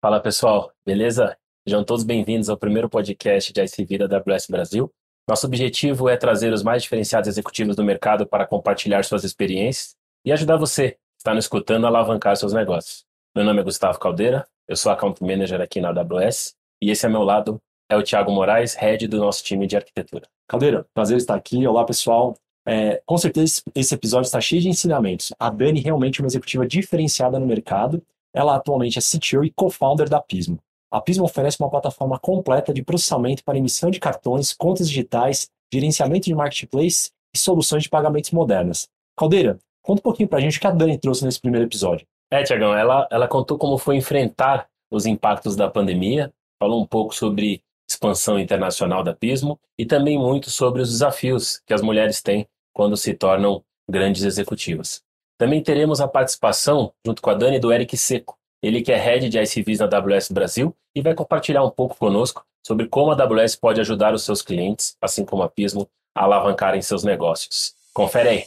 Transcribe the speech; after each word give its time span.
Fala 0.00 0.20
pessoal, 0.20 0.70
beleza? 0.86 1.36
Sejam 1.66 1.82
todos 1.82 2.04
bem-vindos 2.04 2.48
ao 2.48 2.56
primeiro 2.56 2.88
podcast 2.88 3.52
de 3.52 3.60
ICV 3.60 4.06
da 4.06 4.18
AWS 4.18 4.46
Brasil. 4.48 4.92
Nosso 5.28 5.44
objetivo 5.44 6.08
é 6.08 6.16
trazer 6.16 6.52
os 6.52 6.62
mais 6.62 6.84
diferenciados 6.84 7.28
executivos 7.28 7.74
do 7.74 7.82
mercado 7.82 8.24
para 8.24 8.46
compartilhar 8.46 9.04
suas 9.04 9.24
experiências 9.24 9.96
e 10.24 10.30
ajudar 10.30 10.56
você, 10.56 10.92
que 10.92 10.98
está 11.18 11.34
nos 11.34 11.46
escutando, 11.46 11.84
a 11.84 11.88
alavancar 11.88 12.36
seus 12.36 12.52
negócios. 12.52 13.04
Meu 13.34 13.44
nome 13.44 13.58
é 13.58 13.64
Gustavo 13.64 13.98
Caldeira, 13.98 14.46
eu 14.68 14.76
sou 14.76 14.92
Account 14.92 15.20
Manager 15.20 15.60
aqui 15.60 15.80
na 15.80 15.88
AWS 15.88 16.54
e 16.80 16.92
esse 16.92 17.04
ao 17.04 17.10
meu 17.10 17.24
lado 17.24 17.60
é 17.90 17.96
o 17.96 18.02
Thiago 18.02 18.30
Moraes, 18.30 18.76
Head 18.76 19.08
do 19.08 19.18
nosso 19.18 19.42
time 19.42 19.66
de 19.66 19.74
arquitetura. 19.74 20.28
Caldeira, 20.46 20.86
prazer 20.94 21.16
estar 21.16 21.34
aqui. 21.34 21.66
Olá 21.66 21.84
pessoal. 21.84 22.36
É, 22.64 23.02
com 23.04 23.18
certeza 23.18 23.62
esse 23.74 23.96
episódio 23.96 24.26
está 24.26 24.40
cheio 24.40 24.62
de 24.62 24.68
ensinamentos. 24.68 25.34
A 25.40 25.50
Dani 25.50 25.80
realmente 25.80 26.20
é 26.20 26.22
uma 26.22 26.28
executiva 26.28 26.64
diferenciada 26.64 27.40
no 27.40 27.46
mercado 27.46 28.00
ela 28.34 28.56
atualmente 28.56 28.98
é 28.98 29.02
CTO 29.02 29.44
e 29.44 29.50
co-founder 29.50 30.08
da 30.08 30.20
Pismo. 30.20 30.58
A 30.90 31.00
Pismo 31.00 31.24
oferece 31.24 31.58
uma 31.60 31.70
plataforma 31.70 32.18
completa 32.18 32.72
de 32.72 32.82
processamento 32.82 33.44
para 33.44 33.58
emissão 33.58 33.90
de 33.90 34.00
cartões, 34.00 34.52
contas 34.52 34.88
digitais, 34.88 35.48
gerenciamento 35.72 36.26
de 36.26 36.34
marketplace 36.34 37.10
e 37.34 37.38
soluções 37.38 37.82
de 37.82 37.90
pagamentos 37.90 38.30
modernas. 38.30 38.88
Caldeira, 39.16 39.58
conta 39.82 40.00
um 40.00 40.02
pouquinho 40.02 40.28
para 40.28 40.38
a 40.38 40.40
gente 40.40 40.56
o 40.56 40.60
que 40.60 40.66
a 40.66 40.70
Dani 40.70 40.98
trouxe 40.98 41.24
nesse 41.24 41.40
primeiro 41.40 41.66
episódio. 41.66 42.06
É, 42.30 42.42
Tiagão, 42.42 42.74
ela, 42.74 43.06
ela 43.10 43.28
contou 43.28 43.58
como 43.58 43.76
foi 43.76 43.96
enfrentar 43.96 44.68
os 44.90 45.06
impactos 45.06 45.56
da 45.56 45.68
pandemia, 45.68 46.32
falou 46.58 46.82
um 46.82 46.86
pouco 46.86 47.14
sobre 47.14 47.62
expansão 47.88 48.38
internacional 48.38 49.02
da 49.02 49.14
Pismo 49.14 49.58
e 49.78 49.86
também 49.86 50.18
muito 50.18 50.50
sobre 50.50 50.82
os 50.82 50.90
desafios 50.90 51.60
que 51.66 51.72
as 51.72 51.82
mulheres 51.82 52.22
têm 52.22 52.46
quando 52.72 52.96
se 52.96 53.14
tornam 53.14 53.62
grandes 53.88 54.22
executivas. 54.22 55.02
Também 55.38 55.62
teremos 55.62 56.00
a 56.00 56.08
participação, 56.08 56.92
junto 57.06 57.22
com 57.22 57.30
a 57.30 57.34
Dani, 57.34 57.60
do 57.60 57.72
Eric 57.72 57.96
Seco. 57.96 58.36
Ele 58.60 58.82
que 58.82 58.90
é 58.90 58.96
Head 58.96 59.28
de 59.28 59.38
ICVs 59.38 59.78
na 59.78 59.86
AWS 59.86 60.32
Brasil 60.32 60.74
e 60.92 61.00
vai 61.00 61.14
compartilhar 61.14 61.62
um 61.62 61.70
pouco 61.70 61.96
conosco 61.96 62.44
sobre 62.66 62.88
como 62.88 63.12
a 63.12 63.14
AWS 63.14 63.54
pode 63.54 63.80
ajudar 63.80 64.12
os 64.12 64.24
seus 64.24 64.42
clientes, 64.42 64.96
assim 65.00 65.24
como 65.24 65.44
a 65.44 65.48
Pismo, 65.48 65.88
a 66.12 66.24
alavancarem 66.24 66.82
seus 66.82 67.04
negócios. 67.04 67.72
Confere 67.94 68.28
aí. 68.28 68.44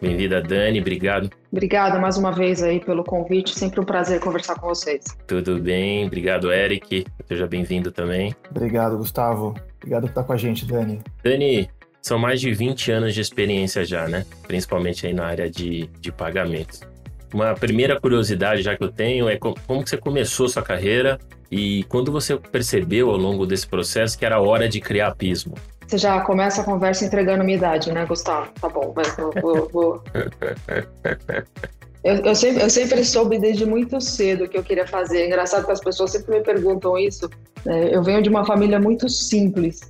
Bem-vinda, 0.00 0.40
Dani, 0.40 0.80
obrigado. 0.80 1.30
Obrigada 1.52 1.98
mais 1.98 2.16
uma 2.16 2.32
vez 2.32 2.62
aí 2.62 2.80
pelo 2.80 3.04
convite, 3.04 3.50
sempre 3.50 3.80
um 3.80 3.84
prazer 3.84 4.18
conversar 4.20 4.54
com 4.58 4.68
vocês. 4.68 5.04
Tudo 5.26 5.58
bem, 5.60 6.06
obrigado, 6.06 6.50
Eric. 6.50 7.04
Seja 7.26 7.46
bem-vindo 7.46 7.92
também. 7.92 8.34
Obrigado, 8.50 8.96
Gustavo. 8.96 9.54
Obrigado 9.76 10.04
por 10.04 10.08
estar 10.08 10.24
com 10.24 10.32
a 10.32 10.36
gente, 10.38 10.64
Dani. 10.64 11.02
Dani, 11.22 11.68
são 12.06 12.20
mais 12.20 12.40
de 12.40 12.52
20 12.52 12.92
anos 12.92 13.14
de 13.14 13.20
experiência 13.20 13.84
já, 13.84 14.06
né? 14.06 14.24
Principalmente 14.46 15.04
aí 15.08 15.12
na 15.12 15.26
área 15.26 15.50
de, 15.50 15.90
de 16.00 16.12
pagamentos. 16.12 16.80
Uma 17.34 17.52
primeira 17.54 18.00
curiosidade 18.00 18.62
já 18.62 18.76
que 18.76 18.84
eu 18.84 18.92
tenho 18.92 19.28
é 19.28 19.36
como, 19.36 19.56
você 19.84 19.96
começou 19.96 20.48
sua 20.48 20.62
carreira 20.62 21.18
e 21.50 21.82
quando 21.88 22.12
você 22.12 22.36
percebeu 22.36 23.10
ao 23.10 23.16
longo 23.16 23.44
desse 23.44 23.66
processo 23.66 24.16
que 24.16 24.24
era 24.24 24.40
hora 24.40 24.68
de 24.68 24.80
criar 24.80 25.16
Pismo? 25.16 25.54
Você 25.84 25.98
já 25.98 26.20
começa 26.20 26.60
a 26.60 26.64
conversa 26.64 27.04
entregando 27.04 27.42
minha 27.42 27.56
idade, 27.56 27.90
né, 27.90 28.06
Gustavo? 28.06 28.52
Tá 28.60 28.68
bom, 28.68 28.92
mas 28.94 29.18
eu 29.18 29.32
vou... 29.42 29.68
vou... 29.68 30.04
Eu, 32.04 32.14
eu, 32.18 32.36
sempre, 32.36 32.62
eu 32.62 32.70
sempre 32.70 33.04
soube 33.04 33.36
desde 33.36 33.66
muito 33.66 34.00
cedo 34.00 34.44
o 34.44 34.48
que 34.48 34.56
eu 34.56 34.62
queria 34.62 34.86
fazer. 34.86 35.22
É 35.22 35.26
engraçado 35.26 35.66
que 35.66 35.72
as 35.72 35.80
pessoas 35.80 36.12
sempre 36.12 36.38
me 36.38 36.44
perguntam 36.44 36.96
isso. 36.96 37.28
É, 37.66 37.96
eu 37.96 38.00
venho 38.00 38.22
de 38.22 38.28
uma 38.28 38.46
família 38.46 38.78
muito 38.78 39.08
simples. 39.08 39.80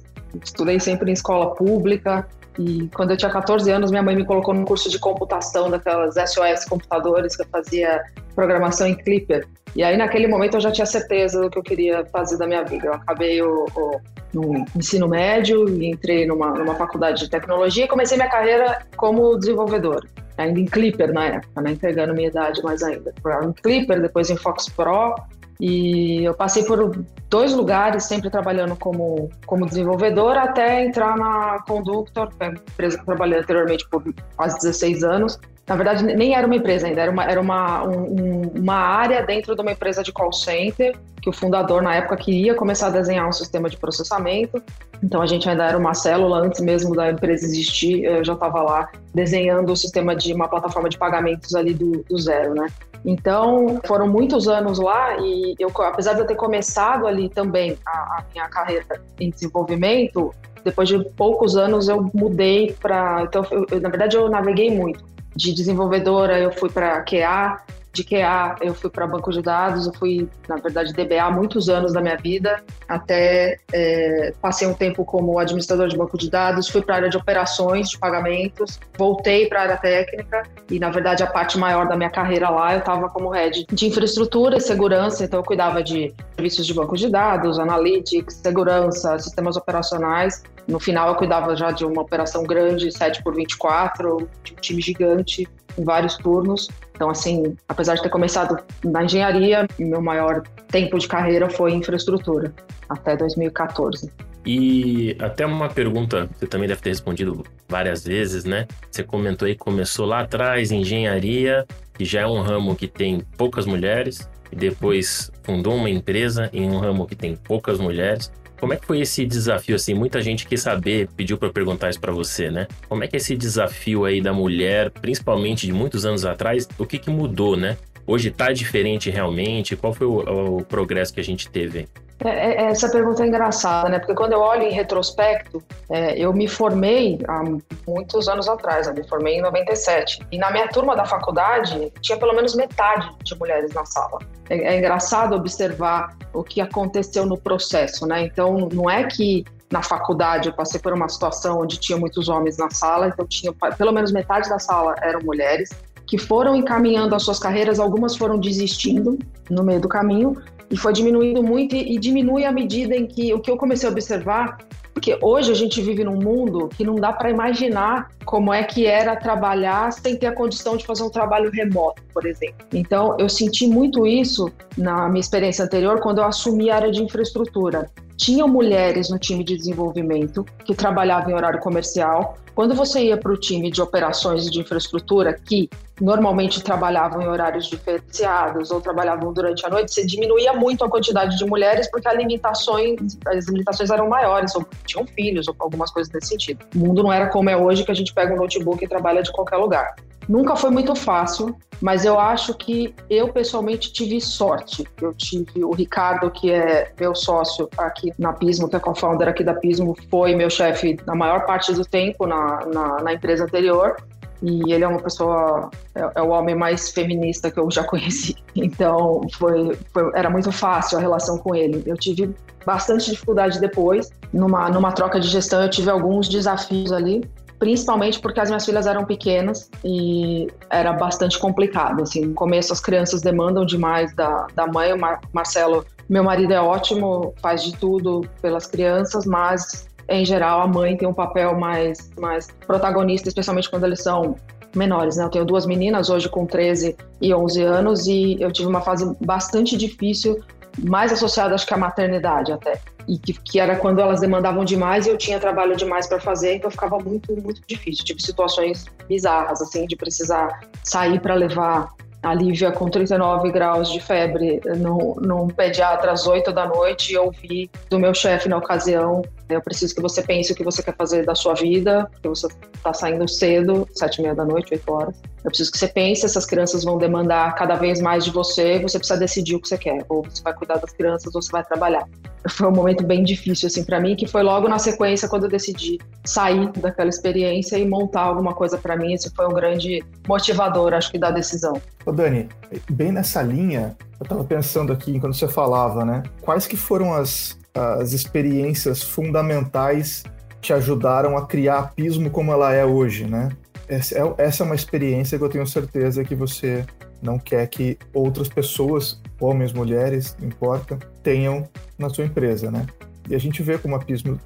Estudei 0.42 0.78
sempre 0.80 1.10
em 1.10 1.14
escola 1.14 1.54
pública 1.54 2.26
e 2.58 2.88
quando 2.94 3.10
eu 3.10 3.16
tinha 3.16 3.30
14 3.30 3.70
anos, 3.70 3.90
minha 3.90 4.02
mãe 4.02 4.16
me 4.16 4.24
colocou 4.24 4.54
num 4.54 4.64
curso 4.64 4.88
de 4.88 4.98
computação 4.98 5.70
daquelas 5.70 6.14
SOS 6.14 6.64
computadores 6.68 7.36
que 7.36 7.42
eu 7.42 7.46
fazia 7.48 8.02
programação 8.34 8.86
em 8.86 8.94
Clipper. 8.94 9.46
E 9.74 9.84
aí, 9.84 9.96
naquele 9.96 10.26
momento, 10.26 10.56
eu 10.56 10.60
já 10.60 10.72
tinha 10.72 10.86
certeza 10.86 11.40
do 11.40 11.50
que 11.50 11.58
eu 11.58 11.62
queria 11.62 12.04
fazer 12.06 12.38
da 12.38 12.46
minha 12.46 12.64
vida. 12.64 12.86
Eu 12.86 12.94
acabei 12.94 13.42
o, 13.42 13.66
o 13.76 14.00
no 14.32 14.64
ensino 14.74 15.08
médio 15.08 15.68
e 15.68 15.90
entrei 15.90 16.26
numa, 16.26 16.50
numa 16.50 16.74
faculdade 16.74 17.20
de 17.20 17.30
tecnologia 17.30 17.84
e 17.84 17.88
comecei 17.88 18.16
minha 18.16 18.28
carreira 18.28 18.78
como 18.96 19.36
desenvolvedor. 19.38 20.06
Ainda 20.36 20.60
em 20.60 20.66
Clipper 20.66 21.12
na 21.12 21.26
época, 21.26 21.62
né? 21.62 21.72
entregando 21.72 22.14
minha 22.14 22.28
idade 22.28 22.62
mais 22.62 22.82
ainda. 22.82 23.12
Em 23.42 23.52
Clipper, 23.52 24.00
depois 24.00 24.28
em 24.28 24.36
Fox 24.36 24.68
Pro 24.68 25.14
e 25.60 26.24
eu 26.24 26.34
passei 26.34 26.64
por 26.64 27.04
dois 27.30 27.52
lugares, 27.52 28.04
sempre 28.04 28.30
trabalhando 28.30 28.76
como, 28.76 29.30
como 29.46 29.66
desenvolvedor, 29.66 30.36
até 30.36 30.84
entrar 30.84 31.16
na 31.16 31.62
Conductor, 31.66 32.30
é 32.40 32.48
empresa 32.48 32.96
que 32.96 33.02
eu 33.02 33.06
trabalhei 33.06 33.38
anteriormente 33.38 33.88
por 33.88 34.02
quase 34.36 34.58
16 34.58 35.02
anos. 35.02 35.38
Na 35.66 35.74
verdade, 35.74 36.04
nem 36.04 36.34
era 36.34 36.46
uma 36.46 36.54
empresa 36.54 36.86
ainda, 36.86 37.00
era 37.00 37.10
uma, 37.10 37.24
era 37.24 37.40
uma, 37.40 37.82
um, 37.84 38.42
uma 38.54 38.76
área 38.76 39.20
dentro 39.24 39.56
de 39.56 39.60
uma 39.60 39.72
empresa 39.72 40.00
de 40.00 40.12
call 40.12 40.32
center, 40.32 40.96
que 41.20 41.28
o 41.28 41.32
fundador, 41.32 41.82
na 41.82 41.96
época, 41.96 42.16
queria 42.16 42.54
começar 42.54 42.86
a 42.86 42.90
desenhar 42.90 43.28
um 43.28 43.32
sistema 43.32 43.68
de 43.68 43.76
processamento. 43.76 44.62
Então, 45.02 45.20
a 45.20 45.26
gente 45.26 45.48
ainda 45.48 45.64
era 45.64 45.76
uma 45.76 45.92
célula, 45.92 46.38
antes 46.38 46.60
mesmo 46.60 46.94
da 46.94 47.10
empresa 47.10 47.44
existir, 47.44 48.04
eu 48.04 48.24
já 48.24 48.34
estava 48.34 48.62
lá 48.62 48.88
desenhando 49.12 49.72
o 49.72 49.76
sistema 49.76 50.14
de 50.14 50.32
uma 50.32 50.46
plataforma 50.46 50.88
de 50.88 50.96
pagamentos 50.96 51.52
ali 51.56 51.74
do, 51.74 52.04
do 52.08 52.16
zero, 52.16 52.54
né? 52.54 52.68
Então, 53.04 53.80
foram 53.84 54.06
muitos 54.08 54.46
anos 54.46 54.78
lá 54.78 55.16
e 55.18 55.56
eu, 55.58 55.70
apesar 55.82 56.14
de 56.14 56.20
eu 56.20 56.26
ter 56.26 56.36
começado 56.36 57.06
ali 57.06 57.28
também 57.28 57.76
a, 57.86 57.90
a 57.90 58.24
minha 58.32 58.48
carreira 58.48 59.00
em 59.18 59.30
desenvolvimento, 59.30 60.32
depois 60.64 60.88
de 60.88 60.98
poucos 61.16 61.56
anos 61.56 61.88
eu 61.88 62.10
mudei 62.12 62.74
para. 62.80 63.22
Então, 63.22 63.42
na 63.80 63.88
verdade, 63.88 64.16
eu 64.16 64.28
naveguei 64.28 64.76
muito. 64.76 65.04
De 65.36 65.52
desenvolvedora, 65.52 66.38
eu 66.40 66.50
fui 66.50 66.70
para 66.70 67.04
QA, 67.04 67.62
de 67.96 68.04
QA 68.04 68.56
eu 68.60 68.74
fui 68.74 68.90
para 68.90 69.06
banco 69.06 69.32
de 69.32 69.40
dados, 69.40 69.86
eu 69.86 69.94
fui, 69.94 70.28
na 70.48 70.56
verdade, 70.56 70.92
DBA 70.92 71.30
muitos 71.30 71.68
anos 71.68 71.92
da 71.92 72.00
minha 72.00 72.16
vida, 72.16 72.62
até 72.88 73.56
é, 73.72 74.34
passei 74.40 74.68
um 74.68 74.74
tempo 74.74 75.04
como 75.04 75.38
administrador 75.38 75.88
de 75.88 75.96
banco 75.96 76.18
de 76.18 76.30
dados, 76.30 76.68
fui 76.68 76.82
para 76.82 76.94
a 76.94 76.96
área 76.98 77.08
de 77.08 77.16
operações 77.16 77.88
de 77.90 77.98
pagamentos, 77.98 78.78
voltei 78.96 79.48
para 79.48 79.60
a 79.60 79.62
área 79.62 79.76
técnica 79.78 80.42
e, 80.70 80.78
na 80.78 80.90
verdade, 80.90 81.22
a 81.22 81.26
parte 81.26 81.58
maior 81.58 81.88
da 81.88 81.96
minha 81.96 82.10
carreira 82.10 82.50
lá 82.50 82.74
eu 82.74 82.80
estava 82.80 83.08
como 83.08 83.30
head 83.30 83.66
de 83.70 83.86
infraestrutura 83.86 84.58
e 84.58 84.60
segurança, 84.60 85.24
então 85.24 85.40
eu 85.40 85.44
cuidava 85.44 85.82
de 85.82 86.14
serviços 86.34 86.66
de 86.66 86.74
banco 86.74 86.96
de 86.96 87.08
dados, 87.08 87.58
analytics, 87.58 88.36
segurança, 88.36 89.18
sistemas 89.18 89.56
operacionais. 89.56 90.42
No 90.68 90.80
final, 90.80 91.08
eu 91.08 91.14
cuidava 91.14 91.54
já 91.56 91.70
de 91.70 91.84
uma 91.84 92.02
operação 92.02 92.42
grande, 92.42 92.90
7 92.90 93.22
por 93.22 93.34
24, 93.34 94.28
de 94.42 94.52
um 94.52 94.56
time 94.56 94.82
gigante, 94.82 95.48
em 95.78 95.84
vários 95.84 96.16
turnos. 96.16 96.68
Então, 96.96 97.10
assim, 97.10 97.54
apesar 97.68 97.94
de 97.94 98.02
ter 98.02 98.08
começado 98.08 98.58
na 98.82 99.04
engenharia, 99.04 99.68
meu 99.78 100.00
maior 100.00 100.42
tempo 100.68 100.98
de 100.98 101.06
carreira 101.06 101.48
foi 101.50 101.72
em 101.72 101.76
infraestrutura, 101.76 102.52
até 102.88 103.14
2014. 103.14 104.10
E 104.46 105.14
até 105.20 105.44
uma 105.44 105.68
pergunta, 105.68 106.26
você 106.32 106.46
também 106.46 106.66
deve 106.66 106.80
ter 106.80 106.90
respondido 106.90 107.44
várias 107.68 108.02
vezes, 108.02 108.44
né? 108.44 108.66
Você 108.90 109.02
comentou 109.02 109.46
aí 109.46 109.52
que 109.52 109.60
começou 109.60 110.06
lá 110.06 110.20
atrás, 110.20 110.72
engenharia, 110.72 111.66
que 111.92 112.04
já 112.04 112.22
é 112.22 112.26
um 112.26 112.40
ramo 112.40 112.74
que 112.74 112.88
tem 112.88 113.20
poucas 113.36 113.66
mulheres, 113.66 114.26
e 114.50 114.56
depois 114.56 115.30
fundou 115.42 115.74
uma 115.74 115.90
empresa 115.90 116.48
em 116.52 116.70
um 116.70 116.78
ramo 116.78 117.06
que 117.06 117.14
tem 117.14 117.36
poucas 117.36 117.78
mulheres. 117.78 118.32
Como 118.58 118.72
é 118.72 118.76
que 118.76 118.86
foi 118.86 119.00
esse 119.00 119.24
desafio 119.26 119.76
assim? 119.76 119.94
Muita 119.94 120.20
gente 120.20 120.46
quis 120.46 120.62
saber, 120.62 121.08
pediu 121.16 121.36
para 121.36 121.50
perguntar 121.50 121.90
isso 121.90 122.00
para 122.00 122.12
você, 122.12 122.50
né? 122.50 122.66
Como 122.88 123.04
é 123.04 123.08
que 123.08 123.16
é 123.16 123.18
esse 123.18 123.36
desafio 123.36 124.04
aí 124.04 124.20
da 124.20 124.32
mulher, 124.32 124.90
principalmente 124.90 125.66
de 125.66 125.72
muitos 125.72 126.06
anos 126.06 126.24
atrás, 126.24 126.68
o 126.78 126.86
que 126.86 126.98
que 126.98 127.10
mudou, 127.10 127.56
né? 127.56 127.76
Hoje 128.06 128.28
está 128.28 128.52
diferente 128.52 129.10
realmente? 129.10 129.76
Qual 129.76 129.92
foi 129.92 130.06
o, 130.06 130.58
o 130.58 130.64
progresso 130.64 131.12
que 131.12 131.20
a 131.20 131.24
gente 131.24 131.50
teve? 131.50 131.86
É, 132.24 132.28
é, 132.28 132.64
essa 132.70 132.88
pergunta 132.88 133.22
é 133.22 133.26
engraçada, 133.26 133.88
né? 133.88 133.98
Porque 133.98 134.14
quando 134.14 134.32
eu 134.32 134.40
olho 134.40 134.62
em 134.62 134.72
retrospecto, 134.72 135.62
é, 135.90 136.18
eu 136.18 136.32
me 136.32 136.48
formei 136.48 137.18
há 137.28 137.42
muitos 137.86 138.28
anos 138.28 138.48
atrás, 138.48 138.86
eu 138.86 138.94
me 138.94 139.06
formei 139.06 139.38
em 139.38 139.42
97. 139.42 140.26
E 140.32 140.38
na 140.38 140.50
minha 140.50 140.66
turma 140.68 140.96
da 140.96 141.04
faculdade, 141.04 141.92
tinha 142.00 142.18
pelo 142.18 142.34
menos 142.34 142.54
metade 142.54 143.08
de 143.22 143.38
mulheres 143.38 143.72
na 143.74 143.84
sala. 143.84 144.18
É, 144.48 144.56
é 144.56 144.78
engraçado 144.78 145.34
observar 145.34 146.16
o 146.32 146.42
que 146.42 146.60
aconteceu 146.60 147.26
no 147.26 147.36
processo, 147.36 148.06
né? 148.06 148.22
Então, 148.22 148.68
não 148.72 148.88
é 148.88 149.04
que 149.04 149.44
na 149.70 149.82
faculdade 149.82 150.48
eu 150.48 150.54
passei 150.54 150.80
por 150.80 150.92
uma 150.92 151.08
situação 151.08 151.60
onde 151.60 151.76
tinha 151.78 151.98
muitos 151.98 152.28
homens 152.28 152.56
na 152.56 152.70
sala, 152.70 153.08
então 153.08 153.26
tinha 153.26 153.52
pelo 153.76 153.92
menos 153.92 154.12
metade 154.12 154.48
da 154.48 154.58
sala 154.58 154.94
eram 155.02 155.20
mulheres 155.20 155.70
que 156.06 156.16
foram 156.18 156.54
encaminhando 156.54 157.14
as 157.14 157.24
suas 157.24 157.38
carreiras, 157.38 157.80
algumas 157.80 158.16
foram 158.16 158.38
desistindo 158.38 159.18
no 159.50 159.64
meio 159.64 159.80
do 159.80 159.88
caminho, 159.88 160.40
e 160.70 160.76
foi 160.76 160.92
diminuindo 160.92 161.42
muito 161.42 161.74
e, 161.74 161.94
e 161.94 161.98
diminui 161.98 162.44
à 162.44 162.52
medida 162.52 162.94
em 162.94 163.06
que 163.06 163.32
o 163.32 163.40
que 163.40 163.50
eu 163.50 163.56
comecei 163.56 163.88
a 163.88 163.92
observar 163.92 164.58
porque 164.96 165.18
hoje 165.20 165.52
a 165.52 165.54
gente 165.54 165.82
vive 165.82 166.02
num 166.04 166.16
mundo 166.16 166.70
que 166.74 166.82
não 166.82 166.94
dá 166.94 167.12
para 167.12 167.28
imaginar 167.28 168.08
como 168.24 168.50
é 168.50 168.64
que 168.64 168.86
era 168.86 169.14
trabalhar 169.14 169.92
sem 169.92 170.16
ter 170.16 170.28
a 170.28 170.32
condição 170.32 170.74
de 170.74 170.86
fazer 170.86 171.02
um 171.02 171.10
trabalho 171.10 171.50
remoto, 171.50 172.02
por 172.14 172.24
exemplo. 172.24 172.64
Então, 172.72 173.14
eu 173.18 173.28
senti 173.28 173.66
muito 173.66 174.06
isso 174.06 174.50
na 174.74 175.06
minha 175.10 175.20
experiência 175.20 175.66
anterior 175.66 176.00
quando 176.00 176.22
eu 176.22 176.24
assumi 176.24 176.70
a 176.70 176.76
área 176.76 176.90
de 176.90 177.02
infraestrutura. 177.02 177.90
Tinham 178.16 178.48
mulheres 178.48 179.10
no 179.10 179.18
time 179.18 179.44
de 179.44 179.54
desenvolvimento 179.54 180.46
que 180.64 180.74
trabalhavam 180.74 181.30
em 181.30 181.34
horário 181.34 181.60
comercial. 181.60 182.38
Quando 182.54 182.74
você 182.74 183.04
ia 183.04 183.18
para 183.18 183.32
o 183.32 183.36
time 183.36 183.70
de 183.70 183.82
operações 183.82 184.46
e 184.46 184.50
de 184.50 184.60
infraestrutura, 184.60 185.34
que 185.34 185.68
normalmente 186.00 186.62
trabalhavam 186.62 187.22
em 187.22 187.28
horários 187.28 187.66
diferenciados 187.66 188.70
ou 188.70 188.80
trabalhavam 188.80 189.32
durante 189.32 189.64
a 189.64 189.70
noite, 189.70 189.92
você 189.92 190.04
diminuía 190.04 190.52
muito 190.52 190.84
a 190.84 190.90
quantidade 190.90 191.36
de 191.38 191.44
mulheres 191.44 191.90
porque 191.90 192.08
as 192.08 192.16
limitações, 192.16 193.18
as 193.26 193.46
limitações 193.48 193.90
eram 193.90 194.08
maiores, 194.08 194.54
ou 194.54 194.66
tinham 194.84 195.06
filhos, 195.06 195.48
ou 195.48 195.54
algumas 195.58 195.90
coisas 195.90 196.12
nesse 196.12 196.28
sentido. 196.28 196.64
O 196.74 196.78
mundo 196.78 197.02
não 197.02 197.12
era 197.12 197.28
como 197.28 197.48
é 197.48 197.56
hoje, 197.56 197.84
que 197.84 197.90
a 197.90 197.94
gente 197.94 198.12
pega 198.12 198.34
um 198.34 198.36
notebook 198.36 198.84
e 198.84 198.88
trabalha 198.88 199.22
de 199.22 199.32
qualquer 199.32 199.56
lugar. 199.56 199.94
Nunca 200.28 200.56
foi 200.56 200.70
muito 200.70 200.94
fácil, 200.94 201.56
mas 201.80 202.04
eu 202.04 202.18
acho 202.18 202.54
que 202.54 202.94
eu 203.08 203.32
pessoalmente 203.32 203.92
tive 203.92 204.20
sorte. 204.20 204.84
Eu 205.00 205.14
tive 205.14 205.64
o 205.64 205.70
Ricardo, 205.70 206.30
que 206.30 206.50
é 206.50 206.92
meu 206.98 207.14
sócio 207.14 207.68
aqui 207.76 208.12
na 208.18 208.32
Pismo, 208.32 208.68
que 208.68 208.76
é 208.76 208.80
co-founder 208.80 209.28
aqui 209.28 209.44
da 209.44 209.54
Pismo, 209.54 209.94
foi 210.10 210.34
meu 210.34 210.50
chefe 210.50 210.96
na 211.06 211.14
maior 211.14 211.46
parte 211.46 211.72
do 211.72 211.84
tempo 211.84 212.26
na, 212.26 212.66
na, 212.66 213.02
na 213.02 213.12
empresa 213.12 213.44
anterior. 213.44 213.96
E 214.42 214.72
ele 214.72 214.84
é 214.84 214.88
uma 214.88 215.00
pessoa, 215.00 215.70
é, 215.94 216.10
é, 216.14 216.22
o 216.22 216.28
homem 216.28 216.54
mais 216.54 216.90
feminista 216.90 217.50
que 217.50 217.58
eu 217.58 217.70
já 217.70 217.84
conheci. 217.84 218.36
Então, 218.58 219.20
foi, 219.34 219.78
foi, 219.92 220.10
era 220.14 220.30
muito 220.30 220.50
fácil 220.50 220.96
a 220.96 221.00
relação 221.00 221.36
com 221.36 221.54
ele. 221.54 221.82
Eu 221.84 221.94
tive 221.94 222.34
bastante 222.64 223.10
dificuldade 223.10 223.60
depois. 223.60 224.10
Numa, 224.32 224.70
numa 224.70 224.92
troca 224.92 225.20
de 225.20 225.28
gestão, 225.28 225.62
eu 225.62 225.68
tive 225.68 225.90
alguns 225.90 226.26
desafios 226.26 226.90
ali, 226.90 227.22
principalmente 227.58 228.18
porque 228.18 228.40
as 228.40 228.48
minhas 228.48 228.64
filhas 228.64 228.86
eram 228.86 229.04
pequenas 229.04 229.70
e 229.84 230.48
era 230.70 230.94
bastante 230.94 231.38
complicado. 231.38 232.02
Assim, 232.02 232.22
no 232.22 232.34
começo, 232.34 232.72
as 232.72 232.80
crianças 232.80 233.20
demandam 233.20 233.66
demais 233.66 234.14
da, 234.14 234.46
da 234.54 234.66
mãe. 234.66 234.92
O 234.94 234.98
Mar 234.98 235.20
Marcelo, 235.34 235.84
meu 236.08 236.24
marido 236.24 236.52
é 236.52 236.60
ótimo, 236.60 237.34
faz 237.42 237.62
de 237.62 237.76
tudo 237.76 238.22
pelas 238.40 238.66
crianças, 238.66 239.26
mas 239.26 239.86
em 240.08 240.24
geral, 240.24 240.60
a 240.60 240.66
mãe 240.66 240.96
tem 240.96 241.08
um 241.08 241.14
papel 241.14 241.58
mais, 241.58 242.10
mais 242.18 242.48
protagonista, 242.66 243.28
especialmente 243.28 243.68
quando 243.68 243.84
eles 243.84 244.02
são 244.02 244.36
menores, 244.74 245.16
né? 245.16 245.24
Eu 245.24 245.30
tenho 245.30 245.44
duas 245.44 245.66
meninas, 245.66 246.10
hoje 246.10 246.28
com 246.28 246.46
13 246.46 246.96
e 247.20 247.34
11 247.34 247.62
anos, 247.62 248.06
e 248.06 248.36
eu 248.40 248.52
tive 248.52 248.68
uma 248.68 248.80
fase 248.80 249.16
bastante 249.20 249.76
difícil, 249.76 250.40
mais 250.84 251.12
associada, 251.12 251.54
acho 251.54 251.66
que 251.66 251.74
à 251.74 251.78
maternidade 251.78 252.52
até. 252.52 252.78
E 253.08 253.18
que, 253.18 253.32
que 253.32 253.60
era 253.60 253.76
quando 253.76 254.00
elas 254.00 254.20
demandavam 254.20 254.64
demais 254.64 255.06
e 255.06 255.10
eu 255.10 255.16
tinha 255.16 255.38
trabalho 255.38 255.76
demais 255.76 256.06
para 256.06 256.20
fazer, 256.20 256.56
então 256.56 256.70
ficava 256.70 256.98
muito, 256.98 257.32
muito 257.40 257.62
difícil. 257.66 258.04
Tive 258.04 258.20
situações 258.20 258.84
bizarras, 259.08 259.62
assim, 259.62 259.86
de 259.86 259.96
precisar 259.96 260.60
sair 260.82 261.20
para 261.20 261.34
levar 261.34 261.88
a 262.26 262.34
Lívia 262.34 262.72
com 262.72 262.90
39 262.90 263.52
graus 263.52 263.88
de 263.88 264.00
febre 264.00 264.60
no, 264.78 265.14
num 265.22 265.46
pediatra 265.46 266.10
às 266.10 266.26
8 266.26 266.52
da 266.52 266.66
noite 266.66 267.12
e 267.12 267.16
ouvi 267.16 267.70
do 267.88 268.00
meu 268.00 268.12
chefe 268.12 268.48
na 268.48 268.56
ocasião 268.56 269.22
eu 269.48 269.62
preciso 269.62 269.94
que 269.94 270.02
você 270.02 270.22
pense 270.22 270.52
o 270.52 270.56
que 270.56 270.64
você 270.64 270.82
quer 270.82 270.94
fazer 270.96 271.24
da 271.24 271.34
sua 271.34 271.54
vida, 271.54 272.08
porque 272.10 272.28
você 272.28 272.48
está 272.74 272.92
saindo 272.92 273.28
cedo, 273.28 273.86
sete 273.94 274.18
e 274.18 274.22
meia 274.22 274.34
da 274.34 274.44
noite, 274.44 274.74
oito 274.74 274.92
horas. 274.92 275.14
Eu 275.44 275.50
preciso 275.50 275.70
que 275.70 275.78
você 275.78 275.86
pense, 275.86 276.26
essas 276.26 276.44
crianças 276.44 276.82
vão 276.82 276.98
demandar 276.98 277.54
cada 277.54 277.76
vez 277.76 278.00
mais 278.00 278.24
de 278.24 278.32
você, 278.32 278.80
você 278.80 278.98
precisa 278.98 279.18
decidir 279.18 279.54
o 279.54 279.60
que 279.60 279.68
você 279.68 279.78
quer. 279.78 280.04
Ou 280.08 280.24
você 280.24 280.42
vai 280.42 280.52
cuidar 280.52 280.78
das 280.78 280.92
crianças 280.92 281.32
ou 281.32 281.40
você 281.40 281.52
vai 281.52 281.64
trabalhar. 281.64 282.08
Foi 282.50 282.68
um 282.68 282.72
momento 282.72 283.04
bem 283.04 283.22
difícil, 283.24 283.66
assim, 283.66 283.84
para 283.84 284.00
mim, 284.00 284.14
que 284.14 284.26
foi 284.26 284.42
logo 284.42 284.68
na 284.68 284.78
sequência 284.78 285.28
quando 285.28 285.44
eu 285.44 285.50
decidi 285.50 285.98
sair 286.24 286.70
daquela 286.72 287.08
experiência 287.08 287.78
e 287.78 287.86
montar 287.86 288.22
alguma 288.22 288.54
coisa 288.54 288.78
para 288.78 288.96
mim. 288.96 289.12
Esse 289.12 289.30
foi 289.34 289.46
um 289.46 289.52
grande 289.52 290.04
motivador, 290.28 290.94
acho 290.94 291.10
que, 291.10 291.18
da 291.18 291.30
decisão. 291.30 291.80
Ô 292.04 292.12
Dani, 292.12 292.48
bem 292.90 293.12
nessa 293.12 293.42
linha, 293.42 293.96
eu 294.20 294.24
estava 294.24 294.44
pensando 294.44 294.92
aqui 294.92 295.16
enquanto 295.16 295.34
você 295.34 295.48
falava, 295.48 296.04
né? 296.04 296.22
Quais 296.40 296.66
que 296.66 296.76
foram 296.76 297.12
as 297.12 297.56
as 297.76 298.12
experiências 298.12 299.02
fundamentais 299.02 300.24
te 300.60 300.72
ajudaram 300.72 301.36
a 301.36 301.46
criar 301.46 301.78
a 301.78 301.82
Pismo 301.82 302.30
como 302.30 302.50
ela 302.50 302.72
é 302.72 302.84
hoje, 302.84 303.26
né? 303.26 303.50
É, 303.88 303.98
essa 304.38 304.62
é 304.62 304.66
uma 304.66 304.74
experiência 304.74 305.38
que 305.38 305.44
eu 305.44 305.48
tenho 305.48 305.66
certeza 305.66 306.24
que 306.24 306.34
você 306.34 306.84
não 307.22 307.38
quer 307.38 307.66
que 307.68 307.98
outras 308.12 308.48
pessoas, 308.48 309.20
homens, 309.40 309.72
mulheres, 309.72 310.36
não 310.40 310.48
importa, 310.48 310.98
tenham 311.22 311.68
na 311.98 312.08
sua 312.08 312.24
empresa, 312.24 312.70
né? 312.70 312.86
E 313.28 313.34
a 313.34 313.38
gente 313.38 313.62
vê 313.62 313.78
como 313.78 313.96
a 313.96 313.98
Pismo, 313.98 314.38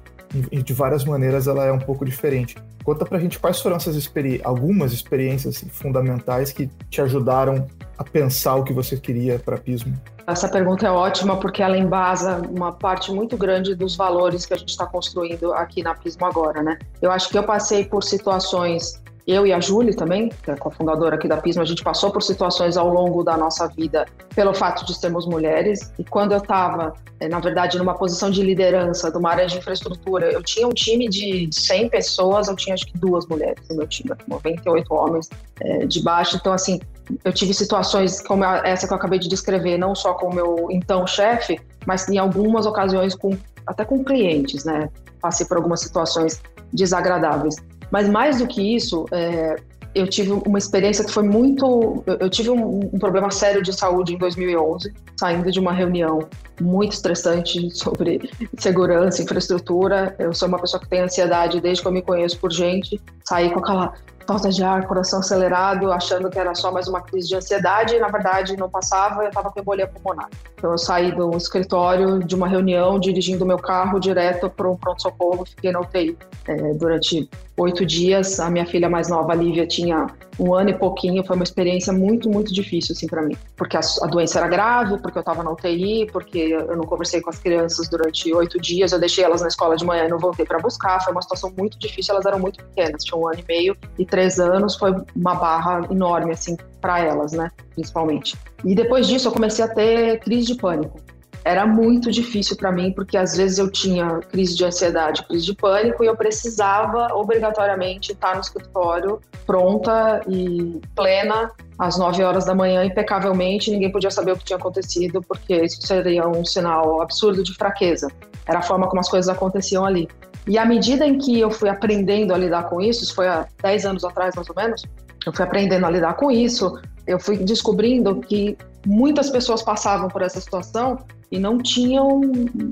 de 0.51 0.73
várias 0.73 1.05
maneiras, 1.05 1.47
ela 1.47 1.65
é 1.65 1.71
um 1.71 1.79
pouco 1.79 2.05
diferente. 2.05 2.55
Conta 2.83 3.05
pra 3.05 3.19
gente 3.19 3.37
quais 3.37 3.59
foram 3.59 3.75
essas 3.75 3.95
experi 3.95 4.41
algumas 4.43 4.91
experiências 4.91 5.63
fundamentais 5.71 6.51
que 6.51 6.67
te 6.89 7.01
ajudaram 7.01 7.67
a 7.97 8.03
pensar 8.03 8.55
o 8.55 8.63
que 8.63 8.73
você 8.73 8.97
queria 8.97 9.37
para 9.37 9.57
Pismo. 9.57 9.95
Essa 10.25 10.47
pergunta 10.47 10.87
é 10.87 10.91
ótima 10.91 11.37
porque 11.37 11.61
ela 11.61 11.77
embasa 11.77 12.41
uma 12.49 12.71
parte 12.71 13.11
muito 13.11 13.37
grande 13.37 13.75
dos 13.75 13.95
valores 13.95 14.45
que 14.45 14.53
a 14.53 14.57
gente 14.57 14.69
está 14.69 14.85
construindo 14.85 15.53
aqui 15.53 15.83
na 15.83 15.93
Pismo 15.93 16.25
agora, 16.25 16.63
né? 16.63 16.79
Eu 17.01 17.11
acho 17.11 17.29
que 17.29 17.37
eu 17.37 17.43
passei 17.43 17.85
por 17.85 18.03
situações 18.03 19.01
eu 19.27 19.45
e 19.45 19.53
a 19.53 19.59
Júlia 19.59 19.95
também, 19.95 20.29
que 20.29 20.51
é 20.51 20.55
cofundadora 20.55 21.15
aqui 21.15 21.27
da 21.27 21.37
Pismo, 21.37 21.61
a 21.61 21.65
gente 21.65 21.83
passou 21.83 22.11
por 22.11 22.23
situações 22.23 22.77
ao 22.77 22.89
longo 22.89 23.23
da 23.23 23.37
nossa 23.37 23.67
vida 23.67 24.05
pelo 24.35 24.53
fato 24.53 24.85
de 24.85 24.93
sermos 24.97 25.25
mulheres. 25.25 25.91
E 25.99 26.03
quando 26.03 26.31
eu 26.31 26.39
estava, 26.39 26.93
eh, 27.19 27.27
na 27.27 27.39
verdade, 27.39 27.77
numa 27.77 27.93
posição 27.93 28.31
de 28.31 28.41
liderança 28.41 29.11
de 29.11 29.17
uma 29.17 29.29
área 29.29 29.45
de 29.45 29.57
infraestrutura, 29.57 30.31
eu 30.31 30.41
tinha 30.41 30.67
um 30.67 30.73
time 30.73 31.07
de 31.07 31.49
100 31.51 31.89
pessoas, 31.89 32.47
eu 32.47 32.55
tinha 32.55 32.73
acho 32.73 32.85
que 32.85 32.97
duas 32.97 33.25
mulheres 33.27 33.63
no 33.69 33.77
meu 33.77 33.87
time, 33.87 34.11
98 34.27 34.93
homens 34.93 35.29
é, 35.59 35.85
de 35.85 36.01
baixo. 36.01 36.37
Então, 36.37 36.53
assim, 36.53 36.79
eu 37.23 37.33
tive 37.33 37.53
situações 37.53 38.21
como 38.21 38.43
essa 38.43 38.87
que 38.87 38.93
eu 38.93 38.97
acabei 38.97 39.19
de 39.19 39.27
descrever, 39.27 39.77
não 39.77 39.93
só 39.93 40.13
com 40.13 40.27
o 40.27 40.33
meu 40.33 40.67
então 40.71 41.05
chefe, 41.05 41.59
mas 41.85 42.07
em 42.09 42.17
algumas 42.17 42.65
ocasiões 42.65 43.15
com 43.15 43.37
até 43.65 43.85
com 43.85 44.03
clientes, 44.03 44.65
né? 44.65 44.89
Passei 45.21 45.45
por 45.45 45.57
algumas 45.57 45.81
situações 45.81 46.41
desagradáveis. 46.73 47.55
Mas 47.91 48.09
mais 48.09 48.39
do 48.39 48.47
que 48.47 48.75
isso, 48.75 49.05
é, 49.11 49.57
eu 49.93 50.07
tive 50.07 50.31
uma 50.31 50.57
experiência 50.57 51.03
que 51.03 51.11
foi 51.11 51.23
muito. 51.23 52.03
Eu 52.07 52.29
tive 52.29 52.49
um, 52.49 52.79
um, 52.93 52.99
problema 52.99 53.29
sério 53.29 53.61
de 53.61 53.73
saúde 53.73 54.13
em 54.13 54.17
2011, 54.17 54.93
saindo 55.19 55.51
de 55.51 55.59
uma 55.59 55.73
reunião 55.73 56.27
muito 56.59 56.93
estressante 56.93 57.69
sobre 57.71 58.29
segurança, 58.57 59.21
infraestrutura. 59.21 60.15
Eu 60.17 60.33
sou 60.33 60.47
uma 60.47 60.59
pessoa 60.59 60.81
que 60.81 60.87
tem 60.87 61.01
ansiedade 61.01 61.59
desde 61.59 61.81
que 61.81 61.87
eu 61.87 61.91
me 61.91 62.01
conheço 62.01 62.39
por 62.39 62.51
gente. 62.51 63.01
Saí 63.25 63.51
com 63.51 63.59
aquela 63.59 63.93
falta 64.31 64.49
de 64.49 64.63
ar, 64.63 64.87
coração 64.87 65.19
acelerado, 65.19 65.91
achando 65.91 66.29
que 66.29 66.39
era 66.39 66.55
só 66.55 66.71
mais 66.71 66.87
uma 66.87 67.01
crise 67.01 67.27
de 67.27 67.35
ansiedade, 67.35 67.95
e 67.95 67.99
na 67.99 68.07
verdade 68.07 68.55
não 68.55 68.69
passava, 68.69 69.23
eu 69.23 69.27
estava 69.27 69.51
com 69.51 69.59
embolia 69.59 69.85
pulmonar. 69.85 70.29
Então 70.55 70.71
eu 70.71 70.77
saí 70.77 71.11
do 71.11 71.35
escritório 71.35 72.19
de 72.19 72.33
uma 72.33 72.47
reunião, 72.47 72.97
dirigindo 72.97 73.45
meu 73.45 73.57
carro 73.57 73.99
direto 73.99 74.49
para 74.49 74.69
um 74.69 74.77
pronto-socorro, 74.77 75.45
fiquei 75.45 75.73
na 75.73 75.81
UTI 75.81 76.17
é, 76.47 76.73
durante 76.75 77.29
oito 77.57 77.85
dias. 77.85 78.39
A 78.39 78.49
minha 78.49 78.65
filha 78.65 78.89
mais 78.89 79.09
nova, 79.09 79.35
Lívia, 79.35 79.67
tinha 79.67 80.07
um 80.41 80.55
ano 80.55 80.71
e 80.71 80.73
pouquinho. 80.73 81.23
Foi 81.23 81.35
uma 81.35 81.43
experiência 81.43 81.93
muito, 81.93 82.27
muito 82.27 82.51
difícil, 82.51 82.93
assim, 82.93 83.05
para 83.05 83.21
mim. 83.21 83.37
Porque 83.55 83.77
a, 83.77 83.81
a, 84.01 84.07
doença 84.07 84.39
era 84.39 84.47
grave, 84.47 84.97
porque 84.97 85.17
eu 85.17 85.21
estava 85.21 85.43
na 85.43 85.51
UTI, 85.51 86.07
porque 86.11 86.39
eu 86.39 86.75
não 86.75 86.83
conversei 86.83 87.21
com 87.21 87.29
as 87.29 87.37
crianças 87.37 87.87
durante 87.87 88.33
oito 88.33 88.59
dias. 88.59 88.91
Eu 88.91 88.99
deixei 88.99 89.23
elas 89.23 89.41
na 89.41 89.47
escola 89.47 89.77
de 89.77 89.85
manhã 89.85 90.05
e 90.05 90.09
não 90.09 90.17
voltei 90.17 90.45
para 90.45 90.57
buscar. 90.57 90.99
Foi 91.03 91.13
uma 91.13 91.21
situação 91.21 91.53
muito 91.55 91.77
difícil. 91.77 92.15
Elas 92.15 92.25
eram 92.25 92.39
muito 92.39 92.63
pequenas, 92.63 93.03
tinham 93.03 93.21
um 93.21 93.27
ano 93.27 93.39
e 93.39 93.45
meio 93.47 93.77
e 93.99 94.05
três 94.05 94.39
anos. 94.39 94.75
Foi 94.75 94.91
uma 95.15 95.35
barra 95.35 95.87
enorme, 95.91 96.31
assim, 96.31 96.57
para 96.81 96.99
elas, 96.99 97.33
né? 97.33 97.51
Principalmente. 97.75 98.35
E 98.65 98.73
depois 98.73 99.07
disso, 99.07 99.27
eu 99.27 99.31
comecei 99.31 99.63
a 99.63 99.67
ter 99.67 100.19
crise 100.19 100.47
de 100.47 100.55
pânico 100.55 100.99
era 101.43 101.65
muito 101.65 102.11
difícil 102.11 102.55
para 102.55 102.71
mim, 102.71 102.91
porque 102.91 103.17
às 103.17 103.35
vezes 103.35 103.57
eu 103.57 103.69
tinha 103.69 104.19
crise 104.31 104.55
de 104.55 104.63
ansiedade, 104.63 105.23
crise 105.27 105.45
de 105.45 105.55
pânico, 105.55 106.03
e 106.03 106.07
eu 106.07 106.15
precisava 106.15 107.13
obrigatoriamente 107.13 108.11
estar 108.11 108.35
no 108.35 108.41
escritório 108.41 109.19
pronta 109.45 110.21
e 110.27 110.79
plena 110.95 111.51
às 111.77 111.97
9 111.97 112.23
horas 112.23 112.45
da 112.45 112.53
manhã, 112.53 112.85
impecavelmente, 112.85 113.71
ninguém 113.71 113.91
podia 113.91 114.11
saber 114.11 114.33
o 114.33 114.37
que 114.37 114.45
tinha 114.45 114.57
acontecido, 114.57 115.21
porque 115.21 115.55
isso 115.55 115.81
seria 115.81 116.27
um 116.27 116.45
sinal 116.45 117.01
absurdo 117.01 117.43
de 117.43 117.53
fraqueza. 117.55 118.07
Era 118.47 118.59
a 118.59 118.61
forma 118.61 118.87
como 118.87 118.99
as 118.99 119.09
coisas 119.09 119.27
aconteciam 119.27 119.83
ali. 119.83 120.07
E 120.47 120.57
à 120.57 120.65
medida 120.65 121.05
em 121.05 121.17
que 121.17 121.39
eu 121.39 121.49
fui 121.49 121.69
aprendendo 121.69 122.33
a 122.33 122.37
lidar 122.37 122.69
com 122.69 122.79
isso, 122.81 123.03
isso 123.03 123.15
foi 123.15 123.27
há 123.27 123.47
10 123.63 123.85
anos 123.85 124.05
atrás 124.05 124.35
mais 124.35 124.47
ou 124.49 124.55
menos, 124.55 124.83
eu 125.25 125.33
fui 125.33 125.43
aprendendo 125.43 125.85
a 125.85 125.89
lidar 125.89 126.13
com 126.15 126.31
isso, 126.31 126.79
eu 127.05 127.19
fui 127.19 127.37
descobrindo 127.37 128.19
que 128.21 128.57
muitas 128.85 129.29
pessoas 129.29 129.61
passavam 129.61 130.07
por 130.07 130.21
essa 130.21 130.39
situação 130.39 130.97
e 131.31 131.39
não 131.39 131.57
tinham, 131.57 132.19